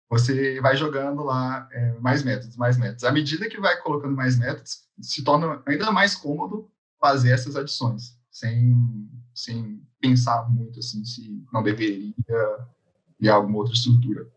você 0.10 0.62
vai 0.62 0.76
jogando 0.76 1.24
lá 1.24 1.68
é, 1.72 1.94
mais 2.00 2.24
métodos, 2.24 2.56
mais 2.56 2.78
métodos. 2.78 3.04
À 3.04 3.12
medida 3.12 3.50
que 3.50 3.60
vai 3.60 3.82
colocando 3.82 4.16
mais 4.16 4.38
métodos, 4.38 4.84
se 5.02 5.24
torna 5.24 5.62
ainda 5.66 5.92
mais 5.92 6.16
cômodo 6.16 6.72
fazer 7.00 7.32
essas 7.32 7.56
adições, 7.56 8.18
sem, 8.30 9.10
sem 9.34 9.82
pensar 10.00 10.50
muito 10.50 10.80
assim 10.80 11.04
se 11.04 11.44
não 11.52 11.64
deveria 11.64 12.14
criar 13.18 13.36
alguma 13.36 13.58
outra 13.58 13.74
estrutura. 13.74 14.32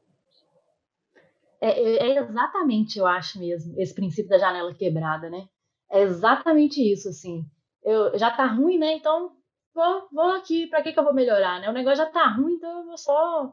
É, 1.60 1.70
é, 1.70 2.08
é, 2.08 2.18
exatamente, 2.18 2.98
eu 2.98 3.06
acho 3.06 3.38
mesmo, 3.38 3.74
esse 3.80 3.94
princípio 3.94 4.30
da 4.30 4.38
janela 4.38 4.74
quebrada, 4.74 5.30
né? 5.30 5.48
É 5.90 6.02
exatamente 6.02 6.80
isso, 6.80 7.08
assim. 7.08 7.44
Eu, 7.86 8.18
já 8.18 8.30
tá 8.30 8.44
ruim, 8.46 8.78
né? 8.78 8.94
Então 8.94 9.36
vou, 9.72 10.08
vou 10.10 10.30
aqui, 10.32 10.66
para 10.66 10.82
que, 10.82 10.92
que 10.92 10.98
eu 10.98 11.04
vou 11.04 11.14
melhorar, 11.14 11.60
né? 11.60 11.70
O 11.70 11.72
negócio 11.72 11.98
já 11.98 12.06
tá 12.10 12.26
ruim, 12.26 12.54
então 12.54 12.80
eu 12.80 12.86
vou 12.86 12.98
só 12.98 13.52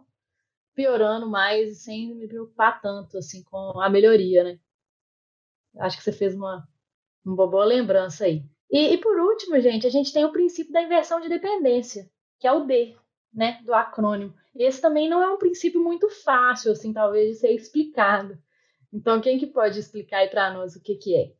piorando 0.74 1.30
mais 1.30 1.84
sem 1.84 2.16
me 2.16 2.28
preocupar 2.28 2.82
tanto 2.82 3.18
assim 3.18 3.44
com 3.44 3.80
a 3.80 3.90
melhoria, 3.90 4.44
né? 4.44 4.60
Acho 5.78 5.98
que 5.98 6.04
você 6.04 6.12
fez 6.12 6.34
uma, 6.34 6.68
uma 7.24 7.48
boa 7.48 7.63
lembrança 7.63 8.25
aí. 8.25 8.44
E, 8.72 8.94
e, 8.94 8.98
por 8.98 9.20
último, 9.20 9.60
gente, 9.60 9.86
a 9.86 9.90
gente 9.90 10.12
tem 10.12 10.25
o 10.25 10.32
princípio 10.32 10.74
da 10.74 10.82
inversão 10.82 11.22
de 11.22 11.30
dependência, 11.30 12.10
que 12.40 12.48
é 12.48 12.52
o 12.52 12.66
D, 12.66 12.96
né, 13.32 13.62
do 13.63 13.74
acrônimo. 13.74 14.34
Esse 14.56 14.82
também 14.82 15.08
não 15.08 15.22
é 15.22 15.30
um 15.30 15.38
princípio 15.38 15.80
muito 15.84 16.10
fácil, 16.10 16.72
assim, 16.72 16.92
talvez 16.92 17.30
de 17.30 17.36
ser 17.36 17.52
explicado. 17.52 18.38
Então, 18.92 19.22
quem 19.22 19.38
que 19.38 19.46
pode 19.46 19.80
explicar 19.80 20.20
aí 20.20 20.28
para 20.28 20.52
nós 20.52 20.75
o 20.75 20.82
que 20.82 20.96
que 20.96 21.16
é? 21.16 21.34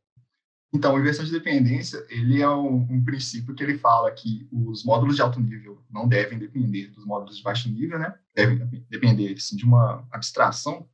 Então, 0.74 0.96
a 0.96 1.00
inversão 1.00 1.24
de 1.24 1.32
dependência, 1.32 2.04
ele 2.10 2.42
é 2.42 2.50
um, 2.50 2.78
um, 2.78 3.04
princípio 3.06 3.54
que 3.54 3.62
ele 3.62 3.78
fala 3.78 4.12
que 4.12 4.48
os 4.52 4.84
módulos 4.84 5.16
de 5.16 5.22
alto 5.22 5.40
nível 5.40 5.86
não 5.88 6.08
devem 6.08 6.40
depender 6.40 6.88
dos 6.88 7.06
módulos 7.06 7.38
de 7.38 7.44
baixo 7.44 7.70
nível, 7.70 8.00
né? 8.00 8.18
Devem 8.36 8.58
depender, 8.90 9.34
assim, 9.34 9.56
de 9.56 9.66
uma 9.66 10.08
abstração. 10.12 10.90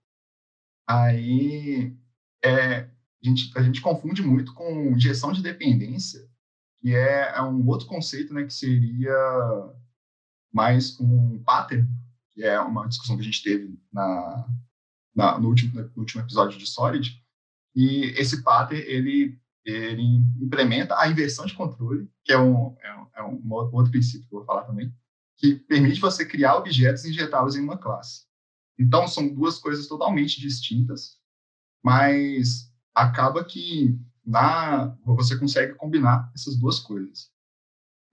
Aí, 0.86 1.96
é, 2.44 2.80
a, 2.80 2.90
gente, 3.24 3.58
a 3.58 3.62
gente 3.62 3.80
confunde 3.80 4.22
muito 4.22 4.54
com 4.54 4.92
injeção 4.92 5.32
de 5.32 5.42
dependência, 5.42 6.28
que 6.82 6.94
é, 6.94 7.32
é 7.36 7.42
um 7.42 7.66
outro 7.66 7.88
conceito, 7.88 8.34
né, 8.34 8.44
que 8.44 8.54
seria 8.54 9.14
mais 10.52 11.00
um 11.00 11.42
pattern, 11.44 11.88
que 12.32 12.44
é 12.44 12.60
uma 12.60 12.88
discussão 12.88 13.16
que 13.16 13.22
a 13.22 13.26
gente 13.26 13.44
teve 13.44 13.80
na, 13.94 14.46
na 15.16 15.40
no, 15.40 15.48
último, 15.48 15.82
no 15.82 15.92
último 15.96 16.22
episódio 16.22 16.60
de 16.60 16.66
Solid, 16.66 17.24
e 17.74 18.06
esse 18.18 18.44
pattern, 18.44 18.84
ele 18.84 19.40
ele 19.70 20.04
implementa 20.42 21.00
a 21.00 21.08
inversão 21.08 21.46
de 21.46 21.54
controle, 21.54 22.10
que 22.24 22.32
é 22.32 22.40
um, 22.40 22.76
é 22.82 22.94
um, 22.94 23.08
é 23.16 23.24
um 23.24 23.74
outro 23.74 23.92
princípio 23.92 24.28
que 24.28 24.34
eu 24.34 24.40
vou 24.40 24.46
falar 24.46 24.64
também, 24.64 24.94
que 25.38 25.56
permite 25.56 26.02
você 26.02 26.26
criar 26.26 26.56
objetos 26.56 27.06
e 27.06 27.10
injetá-los 27.10 27.56
em 27.56 27.62
uma 27.62 27.78
classe. 27.78 28.26
Então, 28.78 29.08
são 29.08 29.28
duas 29.34 29.58
coisas 29.58 29.88
totalmente 29.88 30.40
distintas, 30.40 31.18
mas 31.84 32.72
acaba 32.94 33.44
que 33.44 33.98
na, 34.26 34.96
você 35.06 35.38
consegue 35.38 35.74
combinar 35.76 36.32
essas 36.36 36.56
duas 36.56 36.80
coisas. 36.80 37.30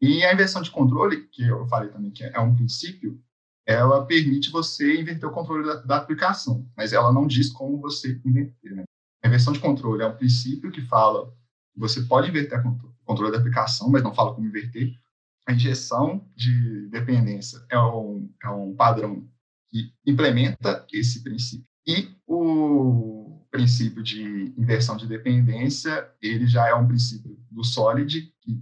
E 0.00 0.24
a 0.24 0.32
inversão 0.32 0.62
de 0.62 0.70
controle, 0.70 1.26
que 1.28 1.42
eu 1.42 1.66
falei 1.66 1.90
também 1.90 2.10
que 2.10 2.24
é 2.24 2.40
um 2.40 2.54
princípio, 2.54 3.20
ela 3.66 4.06
permite 4.06 4.50
você 4.50 5.00
inverter 5.00 5.28
o 5.28 5.32
controle 5.32 5.66
da, 5.66 5.74
da 5.76 5.96
aplicação, 5.96 6.70
mas 6.76 6.92
ela 6.92 7.12
não 7.12 7.26
diz 7.26 7.48
como 7.50 7.80
você 7.80 8.20
inverter. 8.24 8.74
Né? 8.74 8.84
A 9.22 9.26
inversão 9.26 9.52
de 9.52 9.58
controle 9.58 10.02
é 10.02 10.06
um 10.06 10.16
princípio 10.16 10.70
que 10.70 10.80
fala 10.80 11.35
você 11.76 12.02
pode 12.02 12.28
inverter 12.28 12.66
o 12.66 12.78
controle 13.04 13.32
da 13.32 13.38
aplicação, 13.38 13.90
mas 13.90 14.02
não 14.02 14.14
fala 14.14 14.34
como 14.34 14.46
inverter. 14.46 14.94
A 15.46 15.52
injeção 15.52 16.26
de 16.34 16.88
dependência 16.88 17.64
é 17.70 17.78
um, 17.78 18.30
é 18.42 18.48
um 18.48 18.74
padrão 18.74 19.28
que 19.68 19.92
implementa 20.04 20.84
esse 20.92 21.22
princípio. 21.22 21.66
E 21.86 22.16
o 22.26 23.46
princípio 23.50 24.02
de 24.02 24.52
inversão 24.58 24.96
de 24.96 25.06
dependência, 25.06 26.10
ele 26.20 26.46
já 26.46 26.68
é 26.68 26.74
um 26.74 26.86
princípio 26.86 27.38
do 27.50 27.62
Solid, 27.62 28.32
que 28.40 28.60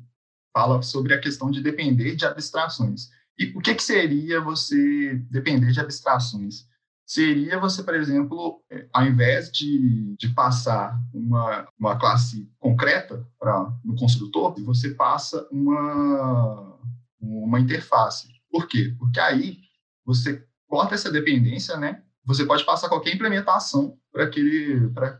fala 0.53 0.83
sobre 0.83 1.15
a 1.15 1.21
questão 1.21 1.51
de 1.51 1.63
depender 1.63 2.15
de 2.17 2.27
abstrações. 2.27 3.09
E 3.39 3.47
o 3.57 3.61
que, 3.61 3.75
que 3.75 3.83
seria 3.83 4.41
você 4.41 5.15
depender 5.31 5.73
de 5.73 5.81
abstrações? 5.81 6.69
Seria 7.07 7.59
você, 7.59 7.83
por 7.83 7.95
exemplo, 7.95 8.63
é, 8.71 8.89
ao 8.93 9.07
invés 9.07 9.51
de, 9.51 10.17
de 10.17 10.29
passar 10.31 10.99
uma, 11.13 11.69
uma 11.79 11.99
classe 11.99 12.51
concreta 12.59 13.27
para 13.39 13.73
no 13.85 13.95
construtor, 13.97 14.55
você 14.63 14.95
passa 14.95 15.47
uma, 15.51 16.79
uma 17.21 17.61
interface. 17.61 18.29
Por 18.51 18.67
quê? 18.67 18.95
Porque 18.99 19.21
aí 19.21 19.59
você 20.05 20.47
corta 20.69 20.95
essa 20.95 21.11
dependência, 21.11 21.77
né? 21.77 22.03
Você 22.25 22.47
pode 22.47 22.65
passar 22.65 22.89
qualquer 22.89 23.15
implementação 23.15 23.99
para 24.13 24.25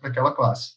aquela 0.03 0.33
classe. 0.33 0.75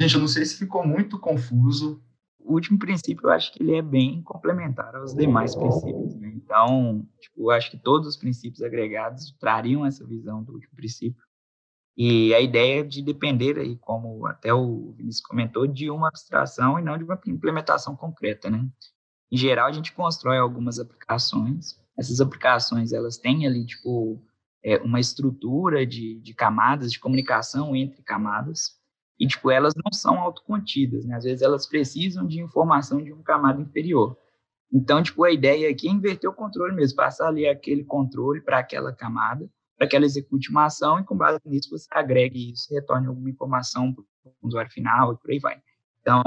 Gente, 0.00 0.14
eu 0.14 0.20
não 0.20 0.28
sei 0.28 0.44
se 0.44 0.56
ficou 0.56 0.86
muito 0.86 1.18
confuso 1.18 2.02
o 2.46 2.54
último 2.54 2.78
princípio 2.78 3.26
eu 3.26 3.30
acho 3.30 3.52
que 3.52 3.62
ele 3.62 3.74
é 3.74 3.82
bem 3.82 4.22
complementar 4.22 4.94
aos 4.94 5.12
demais 5.14 5.54
princípios. 5.54 6.14
Né? 6.14 6.32
Então, 6.36 7.06
tipo, 7.20 7.42
eu 7.42 7.50
acho 7.50 7.70
que 7.70 7.76
todos 7.76 8.08
os 8.08 8.16
princípios 8.16 8.62
agregados 8.62 9.32
trariam 9.40 9.84
essa 9.84 10.06
visão 10.06 10.42
do 10.42 10.52
último 10.52 10.74
princípio. 10.76 11.20
E 11.96 12.34
a 12.34 12.40
ideia 12.40 12.84
de 12.84 13.02
depender 13.02 13.58
aí, 13.58 13.76
como 13.78 14.26
até 14.26 14.52
o 14.52 14.92
Vinícius 14.92 15.24
comentou, 15.24 15.66
de 15.66 15.90
uma 15.90 16.08
abstração 16.08 16.78
e 16.78 16.82
não 16.82 16.96
de 16.96 17.04
uma 17.04 17.18
implementação 17.26 17.96
concreta, 17.96 18.50
né? 18.50 18.68
Em 19.32 19.36
geral, 19.36 19.66
a 19.66 19.72
gente 19.72 19.92
constrói 19.92 20.38
algumas 20.38 20.78
aplicações. 20.78 21.80
Essas 21.98 22.20
aplicações, 22.20 22.92
elas 22.92 23.16
têm 23.16 23.46
ali, 23.46 23.64
tipo, 23.64 24.22
é, 24.62 24.76
uma 24.82 25.00
estrutura 25.00 25.86
de, 25.86 26.20
de 26.20 26.34
camadas, 26.34 26.92
de 26.92 27.00
comunicação 27.00 27.74
entre 27.74 28.02
camadas. 28.02 28.75
E, 29.18 29.26
tipo, 29.26 29.50
elas 29.50 29.74
não 29.74 29.92
são 29.92 30.18
autocontidas, 30.18 31.06
né? 31.06 31.16
Às 31.16 31.24
vezes 31.24 31.42
elas 31.42 31.66
precisam 31.66 32.26
de 32.26 32.40
informação 32.40 33.02
de 33.02 33.12
um 33.12 33.22
camada 33.22 33.60
inferior. 33.60 34.16
Então, 34.72 35.02
tipo, 35.02 35.24
a 35.24 35.30
ideia 35.30 35.70
aqui 35.70 35.88
é 35.88 35.92
inverter 35.92 36.28
o 36.28 36.34
controle 36.34 36.74
mesmo, 36.74 36.96
passar 36.96 37.28
ali 37.28 37.46
aquele 37.46 37.84
controle 37.84 38.40
para 38.40 38.58
aquela 38.58 38.92
camada, 38.92 39.48
para 39.78 39.86
que 39.86 39.96
ela 39.96 40.04
execute 40.04 40.50
uma 40.50 40.66
ação 40.66 40.98
e, 40.98 41.04
com 41.04 41.16
base 41.16 41.40
nisso, 41.46 41.70
você 41.70 41.86
agregue 41.90 42.52
isso, 42.52 42.72
retorne 42.74 43.06
alguma 43.06 43.30
informação 43.30 43.92
para 43.92 44.02
o 44.02 44.46
usuário 44.46 44.70
final 44.70 45.12
e 45.12 45.16
por 45.16 45.30
aí 45.30 45.38
vai. 45.38 45.60
Então, 46.00 46.22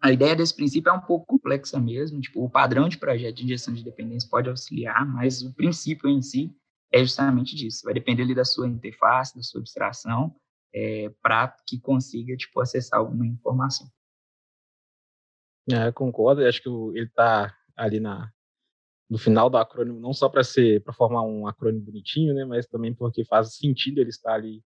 a 0.00 0.10
ideia 0.10 0.34
desse 0.34 0.54
princípio 0.54 0.90
é 0.90 0.92
um 0.92 1.00
pouco 1.00 1.26
complexa 1.26 1.78
mesmo, 1.78 2.20
tipo, 2.20 2.44
o 2.44 2.50
padrão 2.50 2.88
de 2.88 2.98
projeto 2.98 3.36
de 3.36 3.44
injeção 3.44 3.72
de 3.72 3.84
dependência 3.84 4.28
pode 4.28 4.48
auxiliar, 4.48 5.06
mas 5.06 5.42
o 5.42 5.54
princípio 5.54 6.08
em 6.10 6.20
si 6.20 6.54
é 6.90 7.00
justamente 7.00 7.54
disso, 7.54 7.84
vai 7.84 7.94
depender 7.94 8.22
ali 8.22 8.34
da 8.34 8.44
sua 8.44 8.68
interface, 8.68 9.36
da 9.36 9.42
sua 9.42 9.60
abstração, 9.60 10.34
é, 10.74 11.08
para 11.22 11.48
que 11.66 11.80
consiga, 11.80 12.36
tipo, 12.36 12.60
acessar 12.60 13.00
alguma 13.00 13.26
informação. 13.26 13.88
É, 15.70 15.92
concordo, 15.92 16.44
acho 16.44 16.62
que 16.62 16.68
ele 16.68 17.06
está 17.06 17.56
ali 17.76 18.00
na, 18.00 18.32
no 19.08 19.18
final 19.18 19.48
do 19.48 19.56
acrônimo, 19.56 20.00
não 20.00 20.12
só 20.12 20.28
para 20.28 20.42
ser 20.42 20.82
para 20.82 20.92
formar 20.92 21.22
um 21.22 21.46
acrônimo 21.46 21.84
bonitinho, 21.84 22.34
né, 22.34 22.44
mas 22.44 22.66
também 22.66 22.92
porque 22.94 23.24
faz 23.24 23.54
sentido 23.54 24.00
ele 24.00 24.10
estar 24.10 24.34
ali 24.34 24.62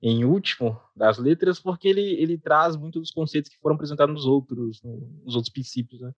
em 0.00 0.24
último 0.24 0.78
das 0.94 1.18
letras, 1.18 1.58
porque 1.58 1.88
ele, 1.88 2.02
ele 2.02 2.38
traz 2.38 2.76
muitos 2.76 3.00
dos 3.00 3.10
conceitos 3.10 3.50
que 3.50 3.58
foram 3.58 3.74
apresentados 3.74 4.14
nos 4.14 4.26
outros, 4.26 4.82
nos 4.82 5.34
outros 5.34 5.52
princípios, 5.52 6.00
né? 6.00 6.12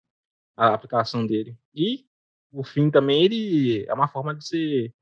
A 0.57 0.75
aplicação 0.75 1.25
dele. 1.25 1.57
E, 1.73 2.05
por 2.51 2.67
fim, 2.67 2.91
também 2.91 3.25
ele 3.25 3.87
é 3.87 3.95
uma 3.95 4.09
forma 4.09 4.35
de 4.35 4.45
ser 4.45 4.95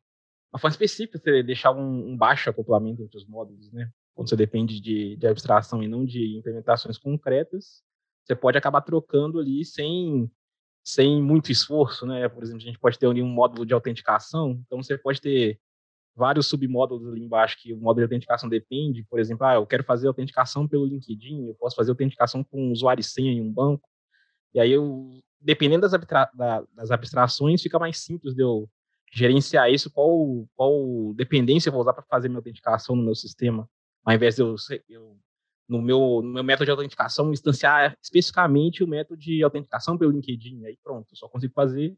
uma 0.52 0.61
forma 0.61 0.73
específica 0.73 1.18
de 1.18 1.42
deixar 1.42 1.73
um, 1.73 2.11
um, 2.11 2.16
baixo 2.16 2.50
acoplamento 2.50 3.02
entre 3.02 3.16
os 3.16 3.26
módulos, 3.26 3.73
né? 3.73 3.90
Quando 4.14 4.28
você 4.28 4.37
depende 4.37 4.80
de, 4.80 5.16
de 5.16 5.26
abstração 5.26 5.83
e 5.83 5.88
não 5.88 6.04
de 6.04 6.37
implementações 6.37 6.99
concretas, 6.99 7.83
você 8.25 8.35
pode 8.35 8.56
acabar 8.56 8.80
trocando 8.80 9.38
ali 9.38 9.64
sem 9.64 10.30
sem 10.87 11.23
muito 11.23 11.50
esforço, 11.50 12.04
né? 12.04 12.28
Por 12.28 12.42
exemplo, 12.42 12.61
a 12.61 12.66
gente 12.66 12.78
pode 12.78 12.99
ter 12.99 13.06
ali 13.06 13.23
um 13.23 13.28
módulo 13.28 13.64
de 13.64 13.73
autenticação, 13.73 14.62
então 14.66 14.83
você 14.83 14.99
pode 14.99 15.18
ter 15.18 15.59
vários 16.14 16.47
submódulos 16.47 17.09
ali 17.09 17.25
embaixo 17.25 17.56
que 17.61 17.73
o 17.73 17.76
módulo 17.76 18.06
de 18.06 18.14
autenticação 18.14 18.49
depende. 18.49 19.04
Por 19.04 19.18
exemplo, 19.18 19.47
ah, 19.47 19.54
eu 19.54 19.66
quero 19.66 19.83
fazer 19.83 20.06
autenticação 20.06 20.68
pelo 20.68 20.85
LinkedIn, 20.85 21.49
eu 21.49 21.54
posso 21.54 21.75
fazer 21.75 21.90
autenticação 21.90 22.44
com 22.44 22.68
um 22.68 22.73
usuário 22.73 23.00
e 23.00 23.04
senha 23.04 23.33
em 23.33 23.40
um 23.40 23.50
banco. 23.52 23.88
E 24.54 24.61
aí, 24.61 24.71
eu, 24.71 25.09
dependendo 25.40 25.83
das, 25.83 25.94
abstra 25.94 26.30
das 26.73 26.90
abstrações, 26.90 27.62
fica 27.62 27.78
mais 27.78 27.99
simples 27.99 28.35
de 28.35 28.42
eu 28.42 28.68
gerenciar 29.12 29.71
isso, 29.71 29.90
qual, 29.90 30.47
qual 30.54 31.14
dependência 31.14 31.68
eu 31.68 31.73
vou 31.73 31.80
usar 31.80 31.92
para 31.92 32.04
fazer 32.04 32.28
minha 32.28 32.38
autenticação 32.38 32.94
no 32.97 33.02
meu 33.02 33.14
sistema, 33.14 33.68
ao 34.04 34.14
invés 34.14 34.37
de 34.37 34.42
eu, 34.42 34.54
eu 34.88 35.18
no 35.68 35.80
meu, 35.80 36.20
no 36.23 36.32
meu 36.32 36.44
método 36.44 36.66
de 36.66 36.70
autenticação, 36.70 37.32
instanciar 37.32 37.96
especificamente 38.02 38.84
o 38.84 38.88
método 38.88 39.18
de 39.18 39.42
autenticação 39.42 39.96
pelo 39.96 40.12
LinkedIn. 40.12 40.64
Aí 40.66 40.79
pronto, 40.83 41.07
eu 41.11 41.16
só 41.16 41.29
consigo 41.29 41.55
fazer 41.55 41.96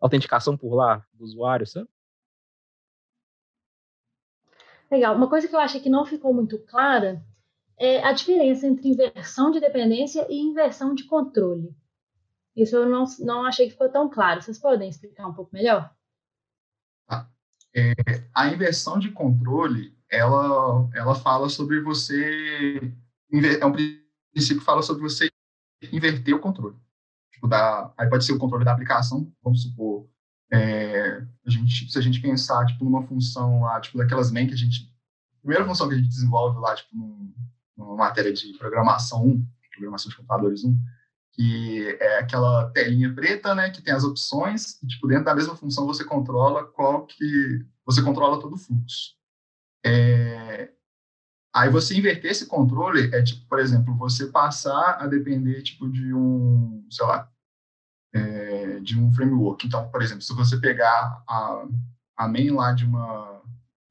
autenticação 0.00 0.56
por 0.56 0.74
lá 0.74 1.04
do 1.12 1.24
usuário, 1.24 1.66
sabe? 1.66 1.88
Legal. 4.90 5.14
Uma 5.14 5.28
coisa 5.28 5.48
que 5.48 5.54
eu 5.54 5.60
acho 5.60 5.80
que 5.80 5.90
não 5.90 6.06
ficou 6.06 6.32
muito 6.32 6.58
clara 6.60 7.22
é 7.76 8.02
a 8.02 8.12
diferença 8.12 8.66
entre 8.66 8.88
inversão 8.88 9.50
de 9.50 9.60
dependência 9.60 10.26
e 10.30 10.40
inversão 10.40 10.94
de 10.94 11.04
controle. 11.04 11.76
Isso 12.56 12.74
eu 12.74 12.88
não, 12.88 13.04
não 13.20 13.44
achei 13.44 13.66
que 13.66 13.72
ficou 13.72 13.88
tão 13.88 14.08
claro. 14.08 14.40
Vocês 14.40 14.58
podem 14.58 14.88
explicar 14.88 15.28
um 15.28 15.34
pouco 15.34 15.52
melhor? 15.52 15.94
Tá. 17.06 17.30
É, 17.74 17.92
a 18.34 18.48
inversão 18.48 18.98
de 18.98 19.10
controle, 19.12 19.97
ela, 20.10 20.88
ela 20.94 21.14
fala 21.14 21.48
sobre 21.48 21.80
você... 21.80 22.92
É 23.32 23.66
um 23.66 23.72
princípio 24.32 24.60
que 24.60 24.64
fala 24.64 24.82
sobre 24.82 25.02
você 25.02 25.30
inverter 25.92 26.34
o 26.34 26.40
controle. 26.40 26.76
Tipo, 27.32 27.46
da, 27.46 27.92
aí 27.96 28.08
pode 28.08 28.24
ser 28.24 28.32
o 28.32 28.38
controle 28.38 28.64
da 28.64 28.72
aplicação, 28.72 29.32
vamos 29.42 29.62
supor, 29.62 30.08
é, 30.50 31.22
a 31.46 31.50
gente, 31.50 31.90
se 31.90 31.98
a 31.98 32.00
gente 32.00 32.20
pensar 32.20 32.64
tipo, 32.66 32.84
numa 32.84 33.02
função 33.06 33.60
lá, 33.60 33.80
tipo, 33.80 33.98
daquelas 33.98 34.30
main 34.30 34.46
que 34.46 34.54
a 34.54 34.56
gente. 34.56 34.90
Primeira 35.40 35.64
função 35.64 35.88
que 35.88 35.94
a 35.94 35.98
gente 35.98 36.08
desenvolve 36.08 36.58
lá, 36.58 36.74
tipo, 36.74 36.96
num, 36.96 37.32
numa 37.76 37.96
matéria 37.96 38.32
de 38.32 38.52
programação 38.58 39.24
1, 39.26 39.46
programação 39.72 40.10
de 40.10 40.16
computadores 40.16 40.64
1, 40.64 40.76
que 41.32 41.96
é 42.00 42.18
aquela 42.18 42.70
telinha 42.70 43.14
preta, 43.14 43.54
né, 43.54 43.70
que 43.70 43.82
tem 43.82 43.94
as 43.94 44.04
opções, 44.04 44.82
e, 44.82 44.86
tipo, 44.86 45.06
dentro 45.06 45.26
da 45.26 45.34
mesma 45.34 45.54
função 45.54 45.86
você 45.86 46.04
controla 46.04 46.64
qual 46.64 47.06
que. 47.06 47.64
Você 47.84 48.02
controla 48.02 48.40
todo 48.40 48.54
o 48.54 48.58
fluxo. 48.58 49.17
É, 49.88 50.70
aí 51.54 51.70
você 51.70 51.96
inverter 51.96 52.30
esse 52.30 52.46
controle 52.46 53.14
é, 53.14 53.22
tipo, 53.22 53.46
por 53.48 53.58
exemplo, 53.58 53.96
você 53.96 54.26
passar 54.26 54.98
a 55.00 55.06
depender, 55.06 55.62
tipo, 55.62 55.88
de 55.90 56.12
um, 56.12 56.86
sei 56.90 57.06
lá, 57.06 57.30
é, 58.12 58.80
de 58.80 58.98
um 58.98 59.12
framework. 59.12 59.66
Então, 59.66 59.88
por 59.90 60.02
exemplo, 60.02 60.22
se 60.22 60.34
você 60.34 60.58
pegar 60.58 61.22
a, 61.26 61.66
a 62.16 62.28
main 62.28 62.50
lá 62.50 62.72
de 62.72 62.84
uma, 62.84 63.42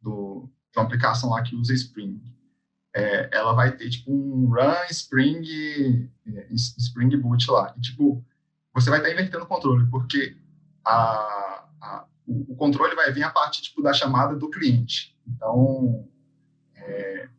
do, 0.02 0.50
de 0.72 0.80
uma 0.80 0.86
aplicação 0.86 1.32
lá 1.32 1.42
que 1.42 1.56
usa 1.56 1.74
Spring, 1.74 2.22
é, 2.96 3.30
ela 3.32 3.54
vai 3.54 3.76
ter 3.76 3.90
tipo 3.90 4.12
um 4.12 4.50
run 4.50 4.86
Spring 4.90 6.10
é, 6.28 6.48
Spring 6.54 7.16
Boot 7.18 7.50
lá. 7.50 7.74
E, 7.76 7.82
tipo, 7.82 8.24
você 8.74 8.90
vai 8.92 9.00
estar 9.00 9.12
invertendo 9.12 9.44
o 9.44 9.48
controle, 9.48 9.90
porque 9.90 10.38
a, 10.86 11.66
a, 11.82 12.06
o, 12.28 12.54
o, 12.54 12.56
controle 12.56 12.96
vai 12.96 13.12
vir 13.12 13.24
a 13.24 13.32
partir 13.32 13.64
tipo, 13.64 13.82
da 13.82 13.94
chamada 13.94 14.36
do 14.36 14.50
cliente. 14.50 15.17
Então, 15.28 16.08
é, 16.76 17.30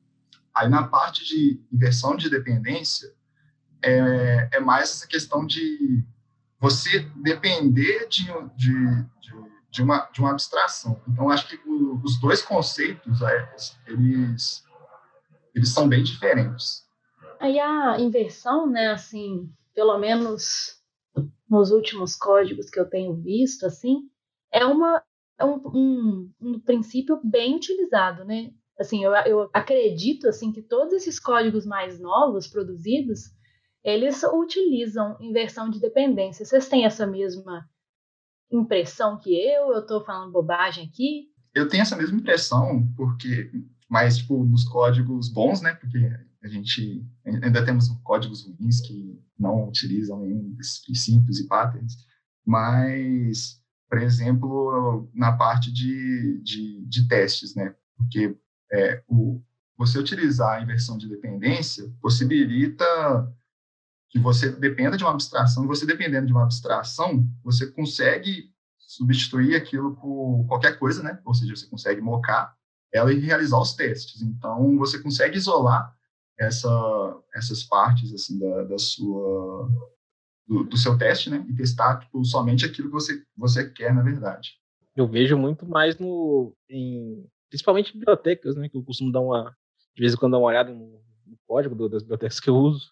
aí 0.54 0.68
na 0.68 0.86
parte 0.86 1.24
de 1.24 1.60
inversão 1.72 2.16
de 2.16 2.28
dependência, 2.28 3.12
é, 3.82 4.48
é 4.52 4.60
mais 4.60 4.90
essa 4.90 5.06
questão 5.06 5.46
de 5.46 6.04
você 6.60 7.00
depender 7.16 8.08
de, 8.08 8.24
de, 8.56 8.72
de, 9.20 9.44
de, 9.70 9.82
uma, 9.82 10.08
de 10.12 10.20
uma 10.20 10.32
abstração. 10.32 11.00
Então, 11.08 11.30
acho 11.30 11.48
que 11.48 11.56
o, 11.68 12.00
os 12.02 12.20
dois 12.20 12.42
conceitos, 12.42 13.22
é, 13.22 13.54
eles, 13.86 14.64
eles 15.54 15.68
são 15.68 15.88
bem 15.88 16.02
diferentes. 16.02 16.86
Aí 17.40 17.58
a 17.60 18.00
inversão, 18.00 18.66
né, 18.66 18.88
assim, 18.90 19.48
pelo 19.72 19.96
menos 19.98 20.76
nos 21.48 21.70
últimos 21.70 22.16
códigos 22.16 22.68
que 22.68 22.78
eu 22.78 22.88
tenho 22.88 23.14
visto, 23.14 23.64
assim, 23.64 24.10
é 24.52 24.64
uma 24.64 25.02
é 25.38 25.44
um, 25.44 25.60
um, 25.66 26.32
um 26.40 26.60
princípio 26.60 27.20
bem 27.22 27.56
utilizado, 27.56 28.24
né? 28.24 28.50
Assim, 28.78 29.04
eu, 29.04 29.12
eu 29.26 29.50
acredito 29.52 30.28
assim 30.28 30.52
que 30.52 30.62
todos 30.62 30.92
esses 30.92 31.18
códigos 31.18 31.66
mais 31.66 31.98
novos 31.98 32.46
produzidos 32.46 33.32
eles 33.82 34.22
utilizam 34.22 35.16
inversão 35.20 35.70
de 35.70 35.80
dependência. 35.80 36.44
Vocês 36.44 36.68
têm 36.68 36.84
essa 36.84 37.06
mesma 37.06 37.68
impressão 38.50 39.18
que 39.18 39.34
eu? 39.34 39.72
Eu 39.72 39.80
estou 39.80 40.04
falando 40.04 40.32
bobagem 40.32 40.86
aqui? 40.86 41.30
Eu 41.54 41.68
tenho 41.68 41.82
essa 41.82 41.96
mesma 41.96 42.18
impressão, 42.18 42.86
porque, 42.96 43.50
mas, 43.88 44.18
tipo, 44.18 44.44
nos 44.44 44.64
códigos 44.64 45.28
bons, 45.28 45.60
né? 45.60 45.74
Porque 45.74 45.98
a 46.42 46.48
gente 46.48 47.04
ainda 47.24 47.64
temos 47.64 47.88
códigos 48.02 48.46
ruins 48.46 48.80
que 48.80 49.18
não 49.38 49.68
utilizam 49.68 50.20
nenhum 50.20 50.52
desses 50.54 50.82
princípios 50.82 51.40
e 51.40 51.48
patterns, 51.48 51.94
mas, 52.44 53.60
por 53.88 53.98
exemplo, 53.98 55.08
na 55.14 55.32
parte 55.32 55.72
de, 55.72 56.40
de, 56.42 56.84
de 56.86 57.08
testes, 57.08 57.54
né? 57.54 57.74
Porque 57.96 58.36
é, 58.72 59.02
o, 59.08 59.40
você 59.76 59.98
utilizar 59.98 60.58
a 60.58 60.62
inversão 60.62 60.98
de 60.98 61.08
dependência 61.08 61.90
possibilita 62.00 62.84
que 64.10 64.18
você 64.18 64.50
dependa 64.50 64.96
de 64.96 65.04
uma 65.04 65.12
abstração, 65.12 65.66
você 65.66 65.86
dependendo 65.86 66.26
de 66.26 66.32
uma 66.32 66.44
abstração, 66.44 67.26
você 67.42 67.66
consegue 67.66 68.50
substituir 68.78 69.54
aquilo 69.54 69.94
por 69.96 70.46
qualquer 70.48 70.78
coisa, 70.78 71.02
né? 71.02 71.20
Ou 71.24 71.34
seja, 71.34 71.54
você 71.54 71.66
consegue 71.66 72.00
mocar 72.00 72.56
ela 72.92 73.12
e 73.12 73.18
realizar 73.18 73.60
os 73.60 73.74
testes. 73.74 74.22
Então, 74.22 74.76
você 74.78 74.98
consegue 74.98 75.36
isolar 75.36 75.94
essa, 76.38 76.68
essas 77.34 77.62
partes, 77.64 78.12
assim, 78.14 78.38
da, 78.38 78.64
da 78.64 78.78
sua... 78.78 79.68
Do, 80.48 80.64
do, 80.64 80.76
seu 80.78 80.96
teste, 80.96 81.28
né? 81.28 81.44
E 81.46 81.54
testar, 81.54 81.98
tipo, 81.98 82.24
somente 82.24 82.64
aquilo 82.64 82.88
que 82.88 82.94
você, 82.94 83.22
você 83.36 83.70
quer, 83.70 83.94
na 83.94 84.02
verdade. 84.02 84.52
Eu 84.96 85.06
vejo 85.06 85.36
muito 85.36 85.68
mais 85.68 85.98
no... 85.98 86.56
Em, 86.70 87.26
principalmente 87.50 87.90
em 87.90 87.98
bibliotecas, 87.98 88.56
né? 88.56 88.68
Que 88.68 88.76
eu 88.76 88.82
costumo 88.82 89.12
dar 89.12 89.20
uma... 89.20 89.54
De 89.94 90.00
vez 90.00 90.14
em 90.14 90.16
quando 90.16 90.32
dar 90.32 90.38
uma 90.38 90.48
olhada 90.48 90.72
no, 90.72 91.02
no 91.26 91.38
código 91.46 91.88
das 91.88 92.02
bibliotecas 92.02 92.40
que 92.40 92.48
eu 92.48 92.56
uso 92.56 92.90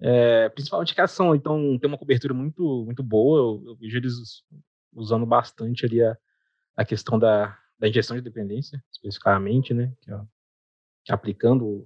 É, 0.00 0.48
principalmente 0.50 0.94
que 0.94 1.00
ação, 1.00 1.34
então 1.34 1.78
tem 1.78 1.88
uma 1.88 1.98
cobertura 1.98 2.32
muito, 2.32 2.84
muito 2.84 3.02
boa. 3.02 3.38
Eu, 3.38 3.70
eu 3.70 3.76
vejo 3.76 3.96
eles 3.96 4.14
usando 4.94 5.26
bastante 5.26 5.84
ali 5.84 6.02
a, 6.02 6.16
a 6.76 6.84
questão 6.84 7.18
da, 7.18 7.58
da 7.78 7.88
injeção 7.88 8.16
de 8.16 8.22
dependência, 8.22 8.82
especificamente, 8.92 9.74
né? 9.74 9.92
Que, 10.02 10.12
ó, 10.12 10.24
que 11.04 11.12
aplicando 11.12 11.84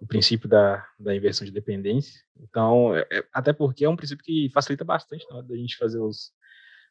o, 0.00 0.06
princípio 0.06 0.48
da, 0.48 0.86
da 0.98 1.14
inversão 1.14 1.44
de 1.44 1.52
dependência. 1.52 2.20
Então, 2.38 2.94
é, 2.94 3.06
é, 3.10 3.24
até 3.32 3.52
porque 3.52 3.84
é 3.84 3.88
um 3.88 3.96
princípio 3.96 4.24
que 4.24 4.50
facilita 4.52 4.84
bastante 4.84 5.26
na 5.28 5.36
hora 5.36 5.46
da 5.46 5.56
gente 5.56 5.76
fazer 5.76 5.98
os, 5.98 6.32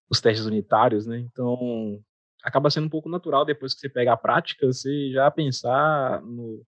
os 0.10 0.22
testes 0.22 0.46
unitários, 0.46 1.06
né? 1.06 1.20
Então, 1.20 2.00
acaba 2.44 2.70
sendo 2.70 2.88
um 2.88 2.90
pouco 2.90 3.10
natural 3.10 3.46
depois 3.46 3.74
que 3.74 3.80
você 3.80 3.90
pega 3.90 4.14
a 4.14 4.18
prática, 4.18 4.68
você 4.68 5.12
já 5.12 5.30
pensar 5.32 6.22
no, 6.22 6.64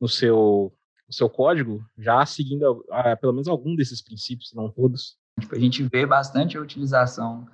no 0.00 0.08
seu 0.08 0.72
no 1.10 1.14
seu 1.14 1.28
código, 1.28 1.84
já 1.98 2.24
seguindo 2.24 2.86
pelo 3.20 3.32
menos 3.32 3.48
algum 3.48 3.74
desses 3.74 4.00
princípios, 4.00 4.50
se 4.50 4.56
não 4.56 4.70
todos. 4.70 5.18
A 5.50 5.58
gente 5.58 5.82
vê 5.82 6.06
bastante 6.06 6.56
a 6.56 6.60
utilização 6.60 7.48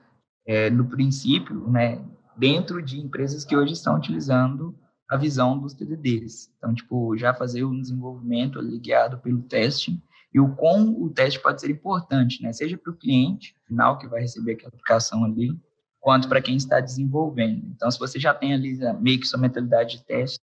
é, 0.46 0.68
do 0.68 0.84
princípio, 0.84 1.66
né, 1.70 2.04
dentro 2.36 2.82
de 2.82 3.00
empresas 3.00 3.46
que 3.46 3.56
hoje 3.56 3.72
estão 3.72 3.96
utilizando 3.96 4.78
a 5.08 5.16
visão 5.16 5.58
dos 5.58 5.74
TDDs. 5.74 6.52
Então, 6.58 6.74
tipo, 6.74 7.16
já 7.16 7.32
fazer 7.32 7.64
um 7.64 7.80
desenvolvimento 7.80 8.58
ali 8.58 8.78
guiado 8.78 9.18
pelo 9.18 9.42
teste 9.42 10.02
e 10.32 10.40
o 10.40 10.54
como 10.54 11.02
o 11.02 11.10
teste 11.10 11.40
pode 11.40 11.60
ser 11.60 11.70
importante, 11.70 12.42
né, 12.42 12.52
seja 12.52 12.76
para 12.76 12.92
o 12.92 12.96
cliente 12.96 13.54
final 13.66 13.98
que 13.98 14.08
vai 14.08 14.20
receber 14.20 14.52
aquela 14.52 14.68
aplicação 14.68 15.24
ali, 15.24 15.58
quanto 16.00 16.28
para 16.28 16.42
quem 16.42 16.56
está 16.56 16.80
desenvolvendo. 16.80 17.66
Então, 17.74 17.90
se 17.90 17.98
você 17.98 18.18
já 18.18 18.34
tem 18.34 18.52
ali 18.52 18.78
meio 19.00 19.18
que 19.18 19.26
sua 19.26 19.40
mentalidade 19.40 19.98
de 19.98 20.04
teste, 20.04 20.38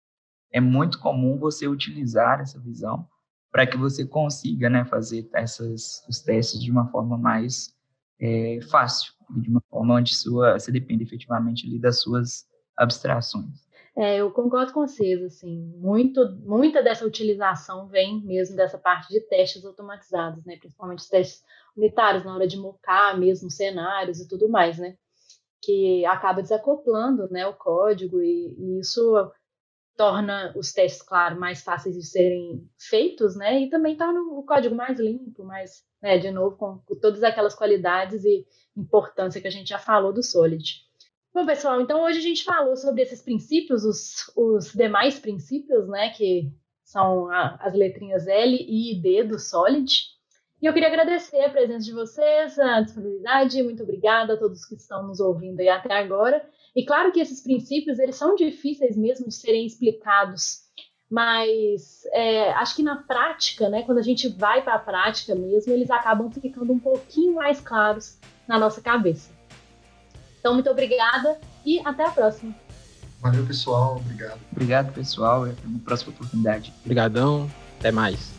é 0.52 0.60
muito 0.60 0.98
comum 0.98 1.38
você 1.38 1.66
utilizar 1.66 2.40
essa 2.40 2.58
visão 2.58 3.06
para 3.50 3.66
que 3.66 3.76
você 3.76 4.06
consiga 4.06 4.70
né, 4.70 4.84
fazer 4.84 5.28
essas, 5.34 6.02
os 6.08 6.20
testes 6.20 6.62
de 6.62 6.70
uma 6.70 6.88
forma 6.88 7.18
mais 7.18 7.74
é, 8.20 8.60
fácil, 8.70 9.12
de 9.36 9.50
uma 9.50 9.62
forma 9.68 9.94
onde 9.94 10.14
sua, 10.14 10.58
você 10.58 10.72
depende 10.72 11.02
efetivamente 11.04 11.66
ali 11.66 11.78
das 11.78 12.00
suas 12.00 12.46
abstrações. 12.76 13.61
É, 13.94 14.16
eu 14.16 14.30
concordo 14.30 14.72
com 14.72 14.86
vocês, 14.86 15.22
assim, 15.22 15.70
muito, 15.76 16.26
muita 16.40 16.82
dessa 16.82 17.04
utilização 17.04 17.88
vem 17.88 18.22
mesmo 18.24 18.56
dessa 18.56 18.78
parte 18.78 19.08
de 19.12 19.20
testes 19.20 19.64
automatizados, 19.66 20.42
né, 20.46 20.56
principalmente 20.56 21.00
os 21.00 21.08
testes 21.08 21.44
unitários 21.76 22.24
na 22.24 22.34
hora 22.34 22.46
de 22.46 22.56
mocar 22.56 23.18
mesmo 23.18 23.50
cenários 23.50 24.18
e 24.18 24.26
tudo 24.26 24.48
mais, 24.48 24.78
né, 24.78 24.96
que 25.60 26.06
acaba 26.06 26.40
desacoplando, 26.42 27.28
né, 27.30 27.46
o 27.46 27.52
código 27.52 28.22
e, 28.22 28.56
e 28.58 28.80
isso 28.80 29.30
torna 29.94 30.54
os 30.56 30.72
testes, 30.72 31.02
claro, 31.02 31.38
mais 31.38 31.62
fáceis 31.62 31.94
de 31.94 32.06
serem 32.06 32.66
feitos, 32.78 33.36
né, 33.36 33.60
e 33.60 33.68
também 33.68 33.94
torna 33.94 34.22
o 34.22 34.42
código 34.42 34.74
mais 34.74 34.98
limpo, 34.98 35.44
mais, 35.44 35.84
né, 36.00 36.16
de 36.16 36.30
novo, 36.30 36.56
com, 36.56 36.78
com 36.78 36.94
todas 36.98 37.22
aquelas 37.22 37.54
qualidades 37.54 38.24
e 38.24 38.46
importância 38.74 39.38
que 39.40 39.48
a 39.48 39.50
gente 39.50 39.68
já 39.68 39.78
falou 39.78 40.14
do 40.14 40.22
Solid. 40.22 40.80
Bom, 41.34 41.46
pessoal, 41.46 41.80
então 41.80 42.02
hoje 42.02 42.18
a 42.18 42.22
gente 42.22 42.44
falou 42.44 42.76
sobre 42.76 43.00
esses 43.00 43.22
princípios, 43.22 43.84
os, 43.84 44.30
os 44.36 44.70
demais 44.70 45.18
princípios, 45.18 45.88
né, 45.88 46.10
que 46.10 46.52
são 46.84 47.30
a, 47.30 47.56
as 47.58 47.72
letrinhas 47.72 48.26
L, 48.26 48.54
e 48.54 49.00
D 49.00 49.24
do 49.24 49.38
Solid. 49.38 50.08
E 50.60 50.66
eu 50.66 50.74
queria 50.74 50.88
agradecer 50.88 51.40
a 51.40 51.48
presença 51.48 51.86
de 51.86 51.92
vocês, 51.92 52.58
a 52.58 52.82
disponibilidade, 52.82 53.62
muito 53.62 53.82
obrigada 53.82 54.34
a 54.34 54.36
todos 54.36 54.66
que 54.66 54.74
estão 54.74 55.06
nos 55.06 55.20
ouvindo 55.20 55.58
aí 55.60 55.70
até 55.70 55.94
agora. 55.94 56.46
E 56.76 56.84
claro 56.84 57.10
que 57.10 57.20
esses 57.20 57.42
princípios, 57.42 57.98
eles 57.98 58.16
são 58.16 58.34
difíceis 58.34 58.94
mesmo 58.94 59.26
de 59.26 59.34
serem 59.34 59.64
explicados, 59.64 60.64
mas 61.10 62.04
é, 62.12 62.52
acho 62.52 62.76
que 62.76 62.82
na 62.82 62.96
prática, 63.04 63.70
né, 63.70 63.84
quando 63.84 63.98
a 63.98 64.02
gente 64.02 64.28
vai 64.28 64.62
para 64.62 64.74
a 64.74 64.78
prática 64.78 65.34
mesmo, 65.34 65.72
eles 65.72 65.90
acabam 65.90 66.30
ficando 66.30 66.74
um 66.74 66.78
pouquinho 66.78 67.36
mais 67.36 67.58
claros 67.58 68.18
na 68.46 68.58
nossa 68.58 68.82
cabeça. 68.82 69.30
Então, 70.42 70.54
muito 70.54 70.68
obrigada 70.68 71.38
e 71.64 71.78
até 71.84 72.04
a 72.04 72.10
próxima. 72.10 72.52
Valeu, 73.20 73.46
pessoal. 73.46 74.02
Obrigado. 74.04 74.40
Obrigado, 74.50 74.92
pessoal. 74.92 75.44
Até 75.44 75.64
uma 75.64 75.78
próxima 75.78 76.10
oportunidade. 76.10 76.74
Obrigadão. 76.84 77.48
Até 77.78 77.92
mais. 77.92 78.32